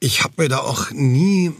ich 0.00 0.24
habe 0.24 0.34
mir 0.38 0.48
da 0.48 0.58
auch 0.58 0.90
nie 0.90 1.52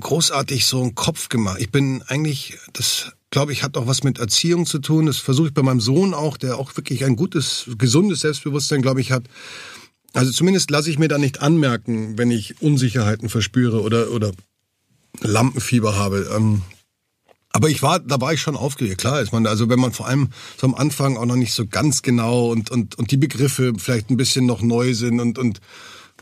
großartig 0.00 0.66
so 0.66 0.82
einen 0.82 0.96
Kopf 0.96 1.28
gemacht. 1.28 1.58
Ich 1.60 1.70
bin 1.70 2.02
eigentlich, 2.08 2.58
das 2.72 3.12
glaube 3.30 3.52
ich, 3.52 3.62
hat 3.62 3.76
auch 3.76 3.86
was 3.86 4.04
mit 4.04 4.18
Erziehung 4.18 4.66
zu 4.66 4.78
tun. 4.78 5.06
Das 5.06 5.18
versuche 5.18 5.48
ich 5.48 5.54
bei 5.54 5.62
meinem 5.62 5.80
Sohn 5.80 6.14
auch, 6.14 6.36
der 6.36 6.58
auch 6.58 6.76
wirklich 6.76 7.04
ein 7.04 7.16
gutes, 7.16 7.68
gesundes 7.78 8.20
Selbstbewusstsein, 8.20 8.82
glaube 8.82 9.00
ich, 9.00 9.12
hat. 9.12 9.24
Also 10.12 10.32
zumindest 10.32 10.70
lasse 10.70 10.90
ich 10.90 10.98
mir 10.98 11.08
da 11.08 11.18
nicht 11.18 11.42
anmerken, 11.42 12.16
wenn 12.16 12.30
ich 12.30 12.62
Unsicherheiten 12.62 13.28
verspüre 13.28 13.82
oder, 13.82 14.10
oder 14.12 14.32
Lampenfieber 15.20 15.96
habe. 15.96 16.30
Ähm, 16.34 16.62
aber 17.52 17.68
ich 17.68 17.82
war, 17.82 18.00
da 18.00 18.20
war 18.20 18.32
ich 18.32 18.40
schon 18.40 18.56
aufgeregt. 18.56 19.00
Klar 19.00 19.20
ist 19.20 19.32
man, 19.32 19.46
also 19.46 19.68
wenn 19.68 19.80
man 19.80 19.92
vor 19.92 20.06
allem 20.06 20.28
so 20.58 20.66
am 20.66 20.74
Anfang 20.74 21.16
auch 21.16 21.26
noch 21.26 21.36
nicht 21.36 21.54
so 21.54 21.66
ganz 21.66 22.02
genau 22.02 22.50
und, 22.50 22.70
und, 22.70 22.96
und 22.98 23.10
die 23.10 23.16
Begriffe 23.16 23.72
vielleicht 23.78 24.10
ein 24.10 24.16
bisschen 24.16 24.46
noch 24.46 24.62
neu 24.62 24.94
sind 24.94 25.20
und, 25.20 25.38
und 25.38 25.60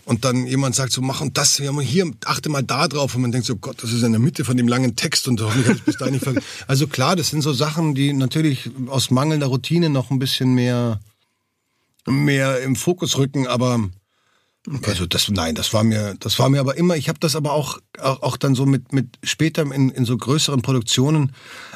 und 0.04 0.24
dann 0.24 0.46
jemand 0.46 0.74
sagt 0.74 0.92
so, 0.92 1.00
mach 1.00 1.20
und 1.20 1.38
das, 1.38 1.56
hier, 1.56 2.12
achte 2.24 2.48
mal 2.48 2.62
da 2.62 2.88
drauf 2.88 3.14
und 3.14 3.22
man 3.22 3.32
denkt 3.32 3.46
so, 3.46 3.56
Gott, 3.56 3.82
das 3.82 3.92
ist 3.92 4.02
in 4.02 4.12
der 4.12 4.20
Mitte 4.20 4.44
von 4.44 4.56
dem 4.56 4.68
langen 4.68 4.96
Text 4.96 5.28
und 5.28 5.40
hoffentlich 5.40 5.68
habe 5.68 5.78
ich 5.78 5.84
bis 5.84 5.96
dahin 5.96 6.14
nicht 6.14 6.24
ver 6.24 6.34
Also 6.66 6.86
klar, 6.86 7.16
das 7.16 7.30
sind 7.30 7.42
so 7.42 7.52
Sachen, 7.52 7.94
die 7.94 8.12
natürlich 8.12 8.70
aus 8.88 9.10
mangelnder 9.10 9.46
Routine 9.46 9.88
noch 9.88 10.10
ein 10.10 10.18
bisschen 10.18 10.54
mehr, 10.54 11.00
mehr 12.06 12.60
im 12.60 12.76
Fokus 12.76 13.16
rücken, 13.16 13.46
aber 13.46 13.80
Okay. 14.66 14.90
Also 14.90 15.04
das, 15.04 15.28
nein, 15.28 15.54
das 15.54 15.74
war 15.74 15.84
mir, 15.84 16.14
das 16.20 16.38
war 16.38 16.48
mir 16.48 16.60
aber 16.60 16.78
immer. 16.78 16.96
Ich 16.96 17.10
habe 17.10 17.18
das 17.18 17.36
aber 17.36 17.52
auch, 17.52 17.80
auch, 17.98 18.22
auch 18.22 18.36
dann 18.38 18.54
so 18.54 18.64
mit 18.64 18.94
mit 18.94 19.18
später 19.22 19.60
in, 19.62 19.90
in 19.90 20.06
so 20.06 20.16
größeren 20.16 20.62
Produktionen. 20.62 21.34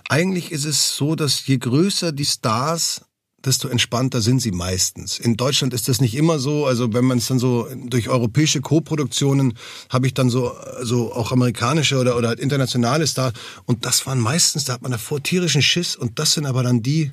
Eigentlich 0.08 0.52
ist 0.52 0.64
es 0.64 0.96
so, 0.96 1.14
dass 1.14 1.46
je 1.46 1.58
größer 1.58 2.12
die 2.12 2.24
Stars, 2.24 3.02
desto 3.44 3.68
entspannter 3.68 4.20
sind 4.20 4.40
sie 4.40 4.50
meistens. 4.50 5.18
In 5.18 5.36
Deutschland 5.36 5.72
ist 5.72 5.88
das 5.88 6.00
nicht 6.00 6.16
immer 6.16 6.38
so. 6.38 6.66
Also 6.66 6.92
wenn 6.92 7.04
man 7.04 7.18
es 7.18 7.26
dann 7.28 7.38
so 7.38 7.68
durch 7.86 8.08
europäische 8.08 8.60
Co-Produktionen 8.60 9.54
habe 9.88 10.06
ich 10.06 10.14
dann 10.14 10.28
so, 10.28 10.52
so 10.82 11.12
auch 11.12 11.30
amerikanische 11.30 11.98
oder, 11.98 12.16
oder 12.16 12.28
halt 12.28 12.40
internationale 12.40 13.06
Stars. 13.06 13.34
Und 13.64 13.84
das 13.86 14.06
waren 14.06 14.18
meistens, 14.18 14.64
da 14.64 14.74
hat 14.74 14.82
man 14.82 14.90
davor 14.90 15.22
tierischen 15.22 15.62
Schiss. 15.62 15.94
Und 15.94 16.18
das 16.18 16.32
sind 16.32 16.46
aber 16.46 16.62
dann 16.62 16.82
die, 16.82 17.12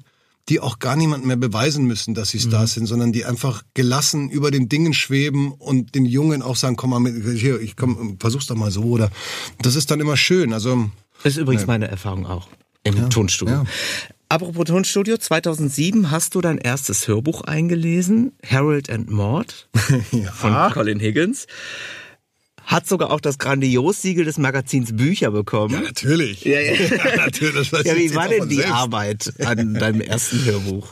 die 0.49 0.59
auch 0.59 0.79
gar 0.79 0.95
niemand 0.95 1.25
mehr 1.25 1.37
beweisen 1.37 1.85
müssen, 1.85 2.15
dass 2.15 2.29
sie 2.29 2.39
Stars 2.39 2.71
mhm. 2.71 2.79
sind, 2.79 2.87
sondern 2.87 3.11
die 3.11 3.25
einfach 3.25 3.63
gelassen 3.75 4.29
über 4.29 4.49
den 4.49 4.67
Dingen 4.67 4.93
schweben 4.93 5.51
und 5.51 5.93
den 5.93 6.05
Jungen 6.05 6.41
auch 6.41 6.55
sagen, 6.55 6.75
komm 6.75 6.91
mal 6.91 6.99
mit, 6.99 7.39
hier, 7.39 7.59
ich 7.59 7.75
komm, 7.75 8.17
versuch's 8.19 8.47
doch 8.47 8.55
mal 8.55 8.71
so. 8.71 8.83
Oder 8.83 9.11
das 9.61 9.75
ist 9.75 9.91
dann 9.91 9.99
immer 9.99 10.17
schön. 10.17 10.53
Also 10.53 10.89
das 11.23 11.33
ist 11.33 11.37
übrigens 11.37 11.63
ne. 11.63 11.67
meine 11.67 11.87
Erfahrung 11.87 12.25
auch 12.25 12.47
im 12.83 12.97
ja, 12.97 13.07
Tonstudio. 13.09 13.55
Ja. 13.55 13.65
Apropos 14.27 14.65
Tonstudio, 14.65 15.17
2007 15.17 16.09
hast 16.09 16.33
du 16.33 16.41
dein 16.41 16.57
erstes 16.57 17.07
Hörbuch 17.07 17.41
eingelesen, 17.41 18.31
Harold 18.45 18.89
and 18.89 19.09
Maud 19.09 19.69
ja. 20.11 20.31
von 20.31 20.73
Colin 20.73 20.99
Higgins. 20.99 21.45
Hat 22.63 22.87
sogar 22.87 23.11
auch 23.11 23.21
das 23.21 23.37
Grandios-Siegel 23.37 24.25
des 24.25 24.39
Magazins 24.39 24.95
Bücher 24.95 25.29
bekommen. 25.29 25.75
Ja, 25.75 25.81
natürlich. 25.81 26.43
Ja, 26.43 26.59
ja. 26.59 26.73
ja 26.73 27.15
natürlich. 27.25 27.71
ja, 27.71 27.95
wie 27.95 28.15
war 28.15 28.27
denn 28.27 28.49
die 28.49 28.55
selbst. 28.55 28.73
Arbeit 28.73 29.33
an 29.45 29.75
deinem 29.75 30.01
ersten 30.01 30.43
Hörbuch? 30.43 30.87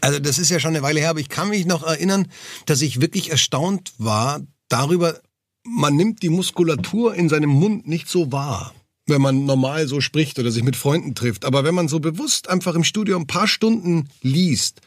Also 0.00 0.18
das 0.18 0.40
ist 0.40 0.50
ja 0.50 0.58
schon 0.58 0.74
eine 0.74 0.82
Weile 0.82 0.98
her, 0.98 1.10
aber 1.10 1.20
ich 1.20 1.28
kann 1.28 1.50
mich 1.50 1.64
noch 1.64 1.84
erinnern, 1.84 2.26
dass 2.66 2.82
ich 2.82 3.00
wirklich 3.00 3.30
erstaunt 3.30 3.92
war 3.98 4.40
darüber, 4.68 5.20
man 5.62 5.94
nimmt 5.94 6.22
die 6.22 6.30
Muskulatur 6.30 7.14
in 7.14 7.28
seinem 7.28 7.50
Mund 7.50 7.86
nicht 7.86 8.08
so 8.08 8.32
wahr 8.32 8.74
wenn 9.06 9.20
man 9.20 9.44
normal 9.44 9.88
so 9.88 10.00
spricht 10.00 10.38
oder 10.38 10.50
sich 10.50 10.62
mit 10.62 10.76
Freunden 10.76 11.14
trifft. 11.14 11.44
Aber 11.44 11.64
wenn 11.64 11.74
man 11.74 11.88
so 11.88 12.00
bewusst 12.00 12.48
einfach 12.48 12.74
im 12.74 12.84
Studio 12.84 13.18
ein 13.18 13.26
paar 13.26 13.48
Stunden 13.48 14.08
liest, 14.22 14.80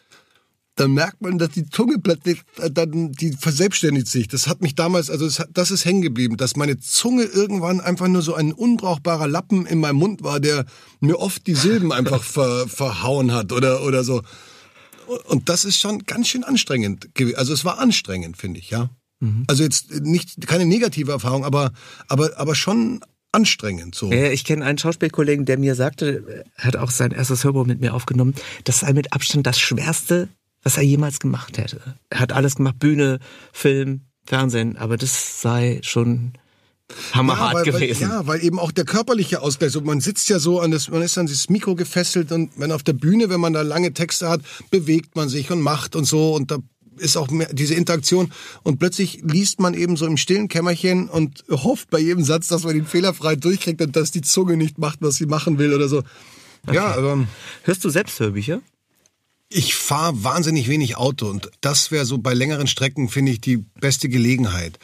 dann 0.75 0.91
merkt 0.91 1.21
man, 1.21 1.37
dass 1.37 1.49
die 1.49 1.69
Zunge 1.69 1.99
plötzlich, 1.99 2.41
äh, 2.57 2.69
dann, 2.69 3.13
die 3.13 3.31
verselbstständigt 3.31 4.07
sich. 4.07 4.27
Das 4.27 4.47
hat 4.47 4.61
mich 4.61 4.75
damals, 4.75 5.09
also 5.09 5.25
das, 5.25 5.43
das 5.51 5.71
ist 5.71 5.85
hängen 5.85 6.01
geblieben, 6.01 6.37
dass 6.37 6.57
meine 6.57 6.79
Zunge 6.79 7.23
irgendwann 7.23 7.79
einfach 7.79 8.07
nur 8.07 8.21
so 8.21 8.35
ein 8.35 8.51
unbrauchbarer 8.51 9.27
Lappen 9.27 9.65
in 9.65 9.79
meinem 9.79 9.95
Mund 9.95 10.23
war, 10.23 10.39
der 10.39 10.65
mir 10.99 11.19
oft 11.19 11.47
die 11.47 11.55
Silben 11.55 11.91
einfach 11.91 12.23
ver, 12.23 12.67
verhauen 12.67 13.31
hat 13.31 13.51
oder, 13.53 13.83
oder 13.83 14.03
so. 14.03 14.21
Und 15.27 15.49
das 15.49 15.65
ist 15.65 15.79
schon 15.79 16.03
ganz 16.03 16.27
schön 16.27 16.43
anstrengend. 16.43 17.09
Also 17.35 17.53
es 17.53 17.63
war 17.63 17.79
anstrengend, 17.79 18.37
finde 18.37 18.59
ich, 18.59 18.69
ja. 18.69 18.89
Mhm. 19.19 19.45
Also 19.47 19.63
jetzt 19.63 19.91
nicht 20.01 20.45
keine 20.45 20.65
negative 20.65 21.11
Erfahrung, 21.11 21.45
aber 21.45 21.71
aber 22.07 22.37
aber 22.37 22.55
schon 22.55 23.01
anstrengend. 23.35 23.95
So. 23.95 24.11
Ja, 24.11 24.31
ich 24.31 24.45
kenne 24.45 24.65
einen 24.65 24.77
Schauspielkollegen, 24.77 25.45
der 25.45 25.59
mir 25.59 25.75
sagte, 25.75 26.45
er 26.55 26.63
hat 26.63 26.75
auch 26.77 26.91
sein 26.91 27.11
erstes 27.11 27.43
Hörbuch 27.43 27.65
mit 27.65 27.81
mir 27.81 27.93
aufgenommen, 27.93 28.33
das 28.63 28.79
sei 28.79 28.93
mit 28.93 29.13
Abstand 29.13 29.45
das 29.45 29.59
Schwerste, 29.59 30.29
was 30.63 30.77
er 30.77 30.83
jemals 30.83 31.19
gemacht 31.19 31.57
hätte. 31.57 31.79
Er 32.09 32.19
hat 32.19 32.31
alles 32.31 32.55
gemacht, 32.55 32.79
Bühne, 32.79 33.19
Film, 33.51 34.01
Fernsehen, 34.25 34.77
aber 34.77 34.97
das 34.97 35.41
sei 35.41 35.79
schon 35.83 36.33
hammerhart 37.13 37.53
ja, 37.53 37.73
weil, 37.73 37.79
gewesen. 37.79 38.09
Weil, 38.09 38.09
ja, 38.09 38.27
weil 38.27 38.43
eben 38.43 38.59
auch 38.59 38.71
der 38.71 38.85
körperliche 38.85 39.41
Ausgleich, 39.41 39.71
so 39.71 39.81
man 39.81 40.01
sitzt 40.01 40.29
ja 40.29 40.39
so 40.39 40.59
an 40.59 40.71
das, 40.71 40.89
man 40.89 41.01
ist 41.01 41.17
an 41.17 41.25
dieses 41.25 41.49
Mikro 41.49 41.75
gefesselt 41.75 42.31
und 42.31 42.51
wenn 42.57 42.71
auf 42.71 42.83
der 42.83 42.93
Bühne, 42.93 43.29
wenn 43.29 43.39
man 43.39 43.53
da 43.53 43.61
lange 43.61 43.93
Texte 43.93 44.29
hat, 44.29 44.41
bewegt 44.71 45.15
man 45.15 45.29
sich 45.29 45.51
und 45.51 45.61
macht 45.61 45.95
und 45.95 46.05
so 46.05 46.33
und 46.33 46.51
da 46.51 46.57
ist 46.97 47.17
auch 47.17 47.29
mehr 47.29 47.53
diese 47.53 47.75
Interaktion 47.75 48.31
und 48.63 48.79
plötzlich 48.79 49.21
liest 49.23 49.59
man 49.59 49.73
eben 49.73 49.97
so 49.97 50.05
im 50.05 50.17
stillen 50.17 50.47
Kämmerchen 50.47 51.09
und 51.09 51.43
hofft 51.49 51.89
bei 51.89 51.99
jedem 51.99 52.23
Satz, 52.23 52.47
dass 52.47 52.63
man 52.63 52.73
den 52.73 52.85
fehlerfrei 52.85 53.35
durchkriegt 53.35 53.81
und 53.81 53.95
dass 53.95 54.11
die 54.11 54.21
Zunge 54.21 54.57
nicht 54.57 54.77
macht, 54.77 54.99
was 55.01 55.15
sie 55.15 55.25
machen 55.25 55.57
will 55.57 55.73
oder 55.73 55.87
so. 55.87 56.03
Okay. 56.67 56.75
Ja, 56.75 56.95
aber 56.95 57.27
hörst 57.63 57.83
du 57.83 57.89
selbst 57.89 58.19
Hörbücher? 58.19 58.61
Ich 59.49 59.75
fahre 59.75 60.23
wahnsinnig 60.23 60.67
wenig 60.67 60.97
Auto 60.97 61.27
und 61.27 61.51
das 61.61 61.91
wäre 61.91 62.05
so 62.05 62.17
bei 62.17 62.33
längeren 62.33 62.67
Strecken, 62.67 63.09
finde 63.09 63.31
ich, 63.31 63.41
die 63.41 63.57
beste 63.79 64.09
Gelegenheit. 64.09 64.79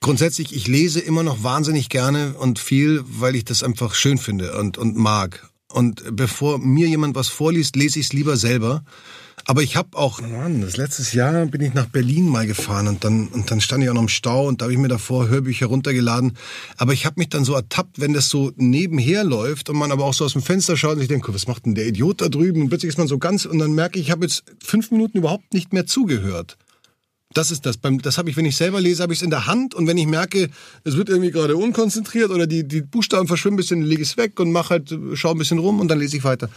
Grundsätzlich, 0.00 0.54
ich 0.54 0.66
lese 0.66 1.00
immer 1.00 1.22
noch 1.22 1.42
wahnsinnig 1.42 1.90
gerne 1.90 2.34
und 2.38 2.58
viel, 2.58 3.04
weil 3.06 3.36
ich 3.36 3.44
das 3.44 3.62
einfach 3.62 3.94
schön 3.94 4.18
finde 4.18 4.58
und, 4.58 4.78
und 4.78 4.96
mag. 4.96 5.50
Und 5.68 6.02
bevor 6.16 6.58
mir 6.58 6.88
jemand 6.88 7.14
was 7.14 7.28
vorliest, 7.28 7.76
lese 7.76 7.98
ich 7.98 8.06
es 8.06 8.12
lieber 8.12 8.36
selber. 8.36 8.84
Aber 9.48 9.62
ich 9.62 9.76
habe 9.76 9.96
auch, 9.96 10.20
Mann, 10.20 10.60
das 10.60 10.76
letztes 10.76 11.12
Jahr 11.12 11.46
bin 11.46 11.60
ich 11.60 11.72
nach 11.72 11.86
Berlin 11.86 12.28
mal 12.28 12.48
gefahren 12.48 12.88
und 12.88 13.04
dann, 13.04 13.28
und 13.28 13.48
dann 13.48 13.60
stand 13.60 13.84
ich 13.84 13.88
auch 13.88 13.94
noch 13.94 14.02
im 14.02 14.08
Stau 14.08 14.48
und 14.48 14.60
da 14.60 14.64
habe 14.64 14.72
ich 14.72 14.78
mir 14.78 14.88
davor 14.88 15.28
Hörbücher 15.28 15.66
runtergeladen. 15.66 16.36
Aber 16.76 16.92
ich 16.92 17.06
habe 17.06 17.20
mich 17.20 17.28
dann 17.28 17.44
so 17.44 17.54
ertappt, 17.54 18.00
wenn 18.00 18.12
das 18.12 18.28
so 18.28 18.50
nebenher 18.56 19.22
läuft 19.22 19.70
und 19.70 19.76
man 19.76 19.92
aber 19.92 20.04
auch 20.04 20.14
so 20.14 20.24
aus 20.24 20.32
dem 20.32 20.42
Fenster 20.42 20.76
schaut 20.76 20.96
und 20.96 21.02
ich 21.02 21.08
denke, 21.08 21.32
was 21.32 21.46
macht 21.46 21.64
denn 21.64 21.76
der 21.76 21.86
Idiot 21.86 22.22
da 22.22 22.28
drüben? 22.28 22.62
Und 22.62 22.70
plötzlich 22.70 22.88
ist 22.88 22.98
man 22.98 23.06
so 23.06 23.18
ganz 23.18 23.44
und 23.44 23.60
dann 23.60 23.72
merke 23.72 24.00
ich, 24.00 24.06
ich 24.06 24.10
habe 24.10 24.24
jetzt 24.24 24.42
fünf 24.60 24.90
Minuten 24.90 25.18
überhaupt 25.18 25.54
nicht 25.54 25.72
mehr 25.72 25.86
zugehört. 25.86 26.56
Das 27.32 27.52
ist 27.52 27.66
das. 27.66 27.78
Das 28.02 28.18
habe 28.18 28.30
ich, 28.30 28.36
wenn 28.36 28.46
ich 28.46 28.56
selber 28.56 28.80
lese, 28.80 29.02
habe 29.02 29.12
ich 29.12 29.20
es 29.20 29.22
in 29.22 29.30
der 29.30 29.46
Hand 29.46 29.74
und 29.74 29.86
wenn 29.86 29.98
ich 29.98 30.06
merke, 30.06 30.48
es 30.82 30.96
wird 30.96 31.08
irgendwie 31.08 31.30
gerade 31.30 31.56
unkonzentriert 31.56 32.30
oder 32.30 32.48
die, 32.48 32.66
die 32.66 32.80
Buchstaben 32.80 33.28
verschwimmen 33.28 33.54
ein 33.54 33.58
bisschen, 33.58 33.82
lege 33.82 34.02
ich 34.02 34.10
es 34.10 34.16
weg 34.16 34.40
und 34.40 34.50
mache 34.50 34.70
halt, 34.70 34.98
schaue 35.14 35.36
ein 35.36 35.38
bisschen 35.38 35.58
rum 35.58 35.78
und 35.78 35.88
dann 35.88 36.00
lese 36.00 36.16
ich 36.16 36.24
weiter. 36.24 36.48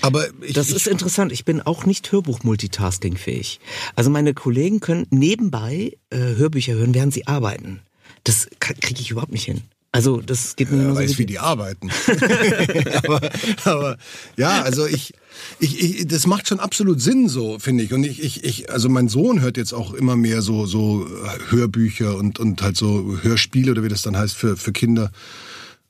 Aber 0.00 0.26
ich, 0.42 0.52
das 0.54 0.70
ist 0.70 0.86
interessant. 0.86 1.32
Ich 1.32 1.44
bin 1.44 1.60
auch 1.60 1.84
nicht 1.84 2.10
Hörbuch-Multitasking-fähig. 2.12 3.60
Also 3.94 4.10
meine 4.10 4.34
Kollegen 4.34 4.80
können 4.80 5.06
nebenbei 5.10 5.96
äh, 6.10 6.16
Hörbücher 6.16 6.74
hören, 6.74 6.94
während 6.94 7.12
sie 7.12 7.26
arbeiten. 7.26 7.80
Das 8.24 8.48
kriege 8.60 9.00
ich 9.00 9.10
überhaupt 9.10 9.32
nicht 9.32 9.44
hin. 9.44 9.62
Also 9.90 10.20
das 10.20 10.54
geht 10.56 10.70
mir 10.70 10.82
ja, 10.82 10.94
weiß, 10.94 11.12
so 11.12 11.18
wie 11.18 11.26
die 11.26 11.38
arbeiten. 11.38 11.90
aber, 13.04 13.20
aber 13.64 13.98
ja, 14.36 14.62
also 14.62 14.86
ich, 14.86 15.14
ich, 15.60 15.82
ich, 15.82 16.06
das 16.06 16.26
macht 16.26 16.46
schon 16.46 16.60
absolut 16.60 17.00
Sinn, 17.00 17.28
so 17.28 17.58
finde 17.58 17.84
ich. 17.84 17.94
Und 17.94 18.04
ich, 18.04 18.22
ich, 18.22 18.44
ich, 18.44 18.70
also 18.70 18.90
mein 18.90 19.08
Sohn 19.08 19.40
hört 19.40 19.56
jetzt 19.56 19.72
auch 19.72 19.94
immer 19.94 20.14
mehr 20.14 20.42
so 20.42 20.66
so 20.66 21.06
Hörbücher 21.48 22.16
und 22.16 22.38
und 22.38 22.60
halt 22.60 22.76
so 22.76 23.18
Hörspiele 23.22 23.72
oder 23.72 23.82
wie 23.82 23.88
das 23.88 24.02
dann 24.02 24.16
heißt 24.16 24.36
für 24.36 24.58
für 24.58 24.72
Kinder. 24.72 25.10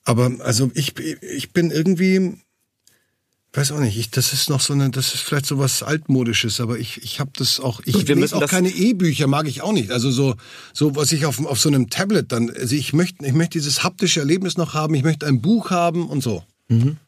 Aber 0.05 0.31
also 0.38 0.70
ich 0.74 0.94
ich 0.98 1.53
bin 1.53 1.72
irgendwie 1.72 2.35
weiß 3.52 3.72
auch 3.72 3.80
nicht, 3.80 3.96
ich, 3.96 4.11
das 4.11 4.32
ist 4.32 4.50
noch 4.50 4.61
so 4.61 4.74
eine, 4.74 4.90
das 4.90 5.14
ist 5.14 5.22
vielleicht 5.22 5.46
so 5.46 5.58
was 5.58 5.82
altmodisches, 5.82 6.61
aber 6.61 6.78
ich, 6.78 7.02
ich 7.02 7.18
habe 7.18 7.30
das 7.37 7.61
auch, 7.61 7.80
ich 7.84 7.94
Gut, 7.94 8.08
lese 8.08 8.37
auch 8.37 8.46
keine 8.46 8.68
E-Bücher, 8.68 9.26
mag 9.26 9.48
ich 9.48 9.62
auch 9.62 9.72
nicht. 9.72 9.90
Also 9.90 10.11
so, 10.11 10.34
so 10.74 10.94
was 10.96 11.12
ich 11.12 11.24
auf, 11.24 11.44
auf 11.44 11.58
so 11.58 11.68
einem 11.68 11.88
Tablet 11.88 12.30
dann, 12.30 12.50
also 12.50 12.74
ich 12.74 12.92
möchte, 12.92 13.24
ich 13.24 13.32
möchte 13.32 13.58
dieses 13.58 13.82
haptische 13.82 14.20
Erlebnis 14.20 14.56
noch 14.56 14.74
haben, 14.74 14.94
ich 14.94 15.02
möchte 15.02 15.26
ein 15.26 15.40
Buch 15.40 15.70
haben 15.70 16.08
und 16.08 16.22
so. 16.22 16.44
Mhm. 16.68 16.98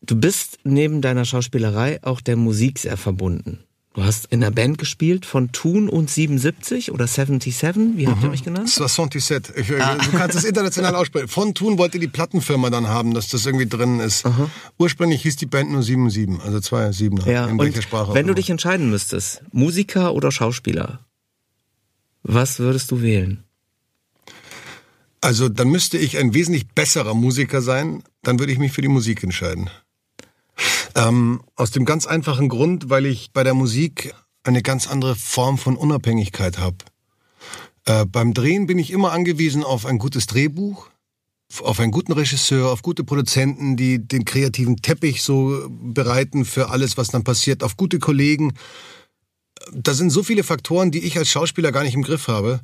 Du 0.00 0.16
bist 0.16 0.58
neben 0.64 1.02
deiner 1.02 1.24
Schauspielerei 1.24 2.02
auch 2.02 2.20
der 2.20 2.36
Musik 2.36 2.78
sehr 2.78 2.96
verbunden. 2.96 3.65
Du 3.96 4.04
hast 4.04 4.26
in 4.26 4.42
der 4.42 4.50
Band 4.50 4.76
gespielt 4.76 5.24
von 5.24 5.52
Thun 5.52 5.88
und 5.88 6.10
77 6.10 6.92
oder 6.92 7.06
77, 7.06 7.96
wie 7.96 8.06
habt 8.06 8.22
ihr 8.22 8.26
mhm. 8.26 8.34
euch 8.34 8.44
genannt? 8.44 8.68
77. 8.68 9.56
Ich, 9.56 9.82
ah. 9.82 9.96
Du 9.96 10.10
kannst 10.10 10.36
es 10.36 10.44
international 10.44 10.94
aussprechen. 10.96 11.28
Von 11.28 11.54
Thun 11.54 11.78
wollte 11.78 11.98
die 11.98 12.06
Plattenfirma 12.06 12.68
dann 12.68 12.88
haben, 12.88 13.14
dass 13.14 13.28
das 13.28 13.46
irgendwie 13.46 13.66
drin 13.66 14.00
ist. 14.00 14.26
Aha. 14.26 14.50
Ursprünglich 14.76 15.22
hieß 15.22 15.36
die 15.36 15.46
Band 15.46 15.70
nur 15.70 15.82
77, 15.82 16.44
also 16.44 16.60
zwei 16.60 16.92
Siebener. 16.92 17.26
Ja, 17.26 17.46
in 17.46 17.58
welcher 17.58 17.80
Sprache 17.80 18.12
wenn 18.12 18.26
du 18.26 18.34
dich 18.34 18.50
entscheiden 18.50 18.90
müsstest, 18.90 19.40
Musiker 19.50 20.12
oder 20.12 20.30
Schauspieler, 20.30 21.00
was 22.22 22.58
würdest 22.58 22.90
du 22.90 23.00
wählen? 23.00 23.44
Also 25.22 25.48
dann 25.48 25.68
müsste 25.68 25.96
ich 25.96 26.18
ein 26.18 26.34
wesentlich 26.34 26.68
besserer 26.68 27.14
Musiker 27.14 27.62
sein, 27.62 28.02
dann 28.22 28.38
würde 28.40 28.52
ich 28.52 28.58
mich 28.58 28.72
für 28.72 28.82
die 28.82 28.88
Musik 28.88 29.22
entscheiden. 29.22 29.70
Ähm, 30.96 31.42
aus 31.56 31.70
dem 31.72 31.84
ganz 31.84 32.06
einfachen 32.06 32.48
Grund, 32.48 32.88
weil 32.88 33.04
ich 33.04 33.30
bei 33.32 33.44
der 33.44 33.52
Musik 33.52 34.14
eine 34.44 34.62
ganz 34.62 34.86
andere 34.86 35.14
Form 35.14 35.58
von 35.58 35.76
Unabhängigkeit 35.76 36.56
habe. 36.58 36.78
Äh, 37.84 38.06
beim 38.06 38.32
Drehen 38.32 38.66
bin 38.66 38.78
ich 38.78 38.90
immer 38.90 39.12
angewiesen 39.12 39.62
auf 39.62 39.84
ein 39.84 39.98
gutes 39.98 40.26
Drehbuch, 40.26 40.88
auf 41.60 41.80
einen 41.80 41.92
guten 41.92 42.12
Regisseur, 42.12 42.70
auf 42.72 42.80
gute 42.80 43.04
Produzenten, 43.04 43.76
die 43.76 43.98
den 43.98 44.24
kreativen 44.24 44.76
Teppich 44.76 45.22
so 45.22 45.66
bereiten 45.68 46.46
für 46.46 46.70
alles, 46.70 46.96
was 46.96 47.08
dann 47.08 47.24
passiert, 47.24 47.62
auf 47.62 47.76
gute 47.76 47.98
Kollegen. 47.98 48.54
Da 49.72 49.92
sind 49.92 50.08
so 50.08 50.22
viele 50.22 50.44
Faktoren, 50.44 50.90
die 50.90 51.04
ich 51.04 51.18
als 51.18 51.28
Schauspieler 51.28 51.72
gar 51.72 51.82
nicht 51.82 51.94
im 51.94 52.02
Griff 52.02 52.26
habe. 52.26 52.62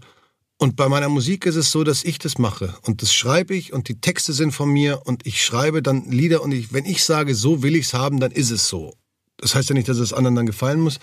Und 0.62 0.77
bei 0.77 0.88
meiner 0.88 1.09
Musik 1.09 1.44
ist 1.46 1.57
es 1.57 1.72
so, 1.72 1.83
dass 1.83 2.05
ich 2.05 2.20
das 2.20 2.38
mache. 2.38 2.72
Und 2.83 3.03
das 3.03 3.12
schreibe 3.12 3.53
ich 3.53 3.72
und 3.72 3.88
die 3.88 4.01
Texte 4.01 4.33
sind 4.33 4.53
von 4.53 4.70
mir 4.70 5.01
und 5.07 5.27
ich 5.27 5.42
schreibe 5.42 5.83
dann 5.83 6.09
Lieder 6.09 6.40
und 6.40 6.53
ich, 6.53 6.72
wenn 6.72 6.85
ich 6.85 7.03
sage, 7.03 7.35
so 7.35 7.64
will 7.64 7.75
ich's 7.75 7.94
haben, 7.94 8.20
dann 8.20 8.31
ist 8.31 8.53
es 8.53 8.68
so. 8.68 8.94
Das 9.38 9.57
heißt 9.57 9.70
ja 9.70 9.75
nicht, 9.75 9.88
dass 9.88 9.96
es 9.96 10.12
anderen 10.12 10.37
dann 10.37 10.46
gefallen 10.46 10.79
muss. 10.79 11.01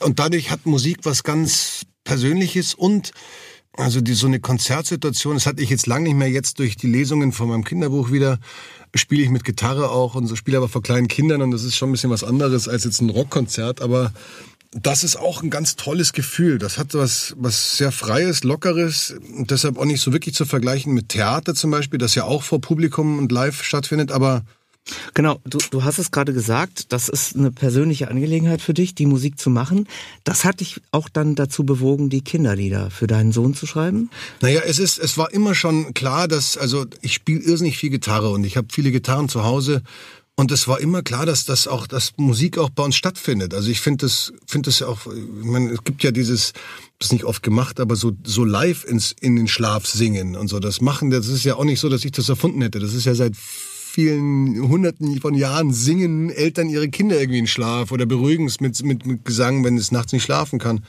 Und 0.00 0.18
dadurch 0.18 0.50
hat 0.50 0.66
Musik 0.66 0.98
was 1.04 1.22
ganz 1.22 1.86
Persönliches 2.04 2.74
und 2.74 3.12
also 3.72 4.02
die, 4.02 4.12
so 4.12 4.26
eine 4.26 4.38
Konzertsituation, 4.38 5.32
das 5.32 5.46
hatte 5.46 5.62
ich 5.62 5.70
jetzt 5.70 5.86
lange 5.86 6.04
nicht 6.04 6.16
mehr, 6.16 6.28
jetzt 6.28 6.58
durch 6.58 6.76
die 6.76 6.88
Lesungen 6.88 7.32
von 7.32 7.48
meinem 7.48 7.64
Kinderbuch 7.64 8.10
wieder, 8.10 8.38
spiele 8.94 9.22
ich 9.22 9.30
mit 9.30 9.44
Gitarre 9.44 9.90
auch 9.90 10.14
und 10.14 10.26
so 10.26 10.36
spiele 10.36 10.58
aber 10.58 10.68
vor 10.68 10.82
kleinen 10.82 11.08
Kindern 11.08 11.40
und 11.40 11.52
das 11.52 11.64
ist 11.64 11.74
schon 11.74 11.88
ein 11.88 11.92
bisschen 11.92 12.10
was 12.10 12.22
anderes 12.22 12.68
als 12.68 12.84
jetzt 12.84 13.00
ein 13.00 13.08
Rockkonzert, 13.08 13.80
aber 13.80 14.12
das 14.72 15.02
ist 15.02 15.16
auch 15.16 15.42
ein 15.42 15.50
ganz 15.50 15.76
tolles 15.76 16.12
Gefühl. 16.12 16.58
Das 16.58 16.78
hat 16.78 16.94
was, 16.94 17.34
was 17.36 17.76
sehr 17.76 17.90
Freies, 17.90 18.44
Lockeres 18.44 19.14
und 19.36 19.50
deshalb 19.50 19.78
auch 19.78 19.84
nicht 19.84 20.00
so 20.00 20.12
wirklich 20.12 20.34
zu 20.34 20.44
vergleichen 20.44 20.94
mit 20.94 21.08
Theater 21.08 21.54
zum 21.54 21.70
Beispiel, 21.70 21.98
das 21.98 22.14
ja 22.14 22.24
auch 22.24 22.42
vor 22.42 22.60
Publikum 22.60 23.18
und 23.18 23.32
live 23.32 23.62
stattfindet, 23.64 24.12
aber 24.12 24.44
Genau, 25.14 25.40
du, 25.44 25.58
du 25.70 25.84
hast 25.84 25.98
es 25.98 26.10
gerade 26.10 26.32
gesagt, 26.32 26.92
das 26.92 27.08
ist 27.08 27.36
eine 27.36 27.52
persönliche 27.52 28.08
Angelegenheit 28.08 28.62
für 28.62 28.74
dich, 28.74 28.94
die 28.94 29.06
Musik 29.06 29.38
zu 29.38 29.50
machen. 29.50 29.86
Das 30.24 30.44
hat 30.44 30.60
dich 30.60 30.80
auch 30.90 31.08
dann 31.08 31.34
dazu 31.34 31.64
bewogen, 31.64 32.08
die 32.08 32.22
Kinderlieder 32.22 32.90
für 32.90 33.06
deinen 33.06 33.30
Sohn 33.30 33.54
zu 33.54 33.66
schreiben? 33.66 34.10
Naja, 34.40 34.62
es 34.64 34.78
ist, 34.78 34.98
es 34.98 35.18
war 35.18 35.32
immer 35.32 35.54
schon 35.54 35.94
klar, 35.94 36.28
dass, 36.28 36.56
also 36.56 36.86
ich 37.02 37.14
spiele 37.14 37.40
irrsinnig 37.40 37.76
viel 37.76 37.90
Gitarre 37.90 38.30
und 38.30 38.44
ich 38.44 38.56
habe 38.56 38.68
viele 38.70 38.90
Gitarren 38.90 39.28
zu 39.28 39.44
Hause 39.44 39.82
und 40.40 40.50
es 40.50 40.66
war 40.68 40.80
immer 40.80 41.02
klar, 41.02 41.26
dass 41.26 41.44
das 41.44 41.68
auch, 41.68 41.86
dass 41.86 42.12
Musik 42.16 42.56
auch 42.56 42.70
bei 42.70 42.82
uns 42.82 42.96
stattfindet. 42.96 43.52
Also 43.52 43.70
ich 43.70 43.82
finde 43.82 44.06
das, 44.06 44.32
finde 44.46 44.70
das 44.70 44.78
ja 44.78 44.86
auch, 44.86 45.00
ich 45.06 45.44
meine, 45.44 45.70
es 45.72 45.84
gibt 45.84 46.02
ja 46.02 46.12
dieses, 46.12 46.54
das 46.98 47.08
ist 47.08 47.12
nicht 47.12 47.24
oft 47.24 47.42
gemacht, 47.42 47.78
aber 47.78 47.94
so, 47.94 48.12
so 48.24 48.42
live 48.46 48.86
ins, 48.86 49.14
in 49.20 49.36
den 49.36 49.48
Schlaf 49.48 49.86
singen 49.86 50.36
und 50.36 50.48
so. 50.48 50.58
Das 50.58 50.80
machen, 50.80 51.10
das 51.10 51.26
ist 51.26 51.44
ja 51.44 51.56
auch 51.56 51.64
nicht 51.64 51.78
so, 51.78 51.90
dass 51.90 52.06
ich 52.06 52.12
das 52.12 52.30
erfunden 52.30 52.62
hätte. 52.62 52.78
Das 52.78 52.94
ist 52.94 53.04
ja 53.04 53.14
seit 53.14 53.36
vielen 53.36 54.66
hunderten 54.66 55.20
von 55.20 55.34
Jahren 55.34 55.74
singen 55.74 56.30
Eltern 56.30 56.70
ihre 56.70 56.88
Kinder 56.88 57.20
irgendwie 57.20 57.40
in 57.40 57.46
Schlaf 57.46 57.92
oder 57.92 58.06
beruhigen 58.06 58.46
es 58.46 58.60
mit, 58.60 58.82
mit, 58.82 59.04
mit 59.04 59.26
Gesang, 59.26 59.62
wenn 59.62 59.76
es 59.76 59.92
nachts 59.92 60.14
nicht 60.14 60.22
schlafen 60.22 60.58
kann. 60.58 60.86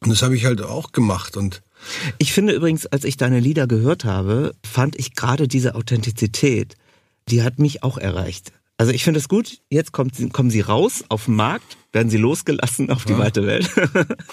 Und 0.00 0.10
das 0.10 0.22
habe 0.22 0.34
ich 0.34 0.44
halt 0.44 0.60
auch 0.60 0.90
gemacht 0.90 1.36
und 1.36 1.62
ich 2.18 2.34
finde 2.34 2.52
übrigens, 2.52 2.84
als 2.84 3.04
ich 3.04 3.16
deine 3.16 3.40
Lieder 3.40 3.66
gehört 3.66 4.04
habe, 4.04 4.54
fand 4.62 4.98
ich 4.98 5.14
gerade 5.14 5.48
diese 5.48 5.76
Authentizität 5.76 6.74
die 7.28 7.42
hat 7.42 7.58
mich 7.58 7.82
auch 7.82 7.98
erreicht. 7.98 8.52
Also 8.80 8.92
ich 8.92 9.04
finde 9.04 9.20
es 9.20 9.28
gut, 9.28 9.58
jetzt 9.68 9.92
kommt, 9.92 10.14
kommen 10.32 10.50
sie 10.50 10.62
raus 10.62 11.04
auf 11.10 11.26
den 11.26 11.36
Markt, 11.36 11.76
werden 11.92 12.08
sie 12.08 12.16
losgelassen 12.16 12.88
auf 12.90 13.04
die 13.04 13.12
ja. 13.12 13.18
weite 13.18 13.46
Welt. 13.46 13.70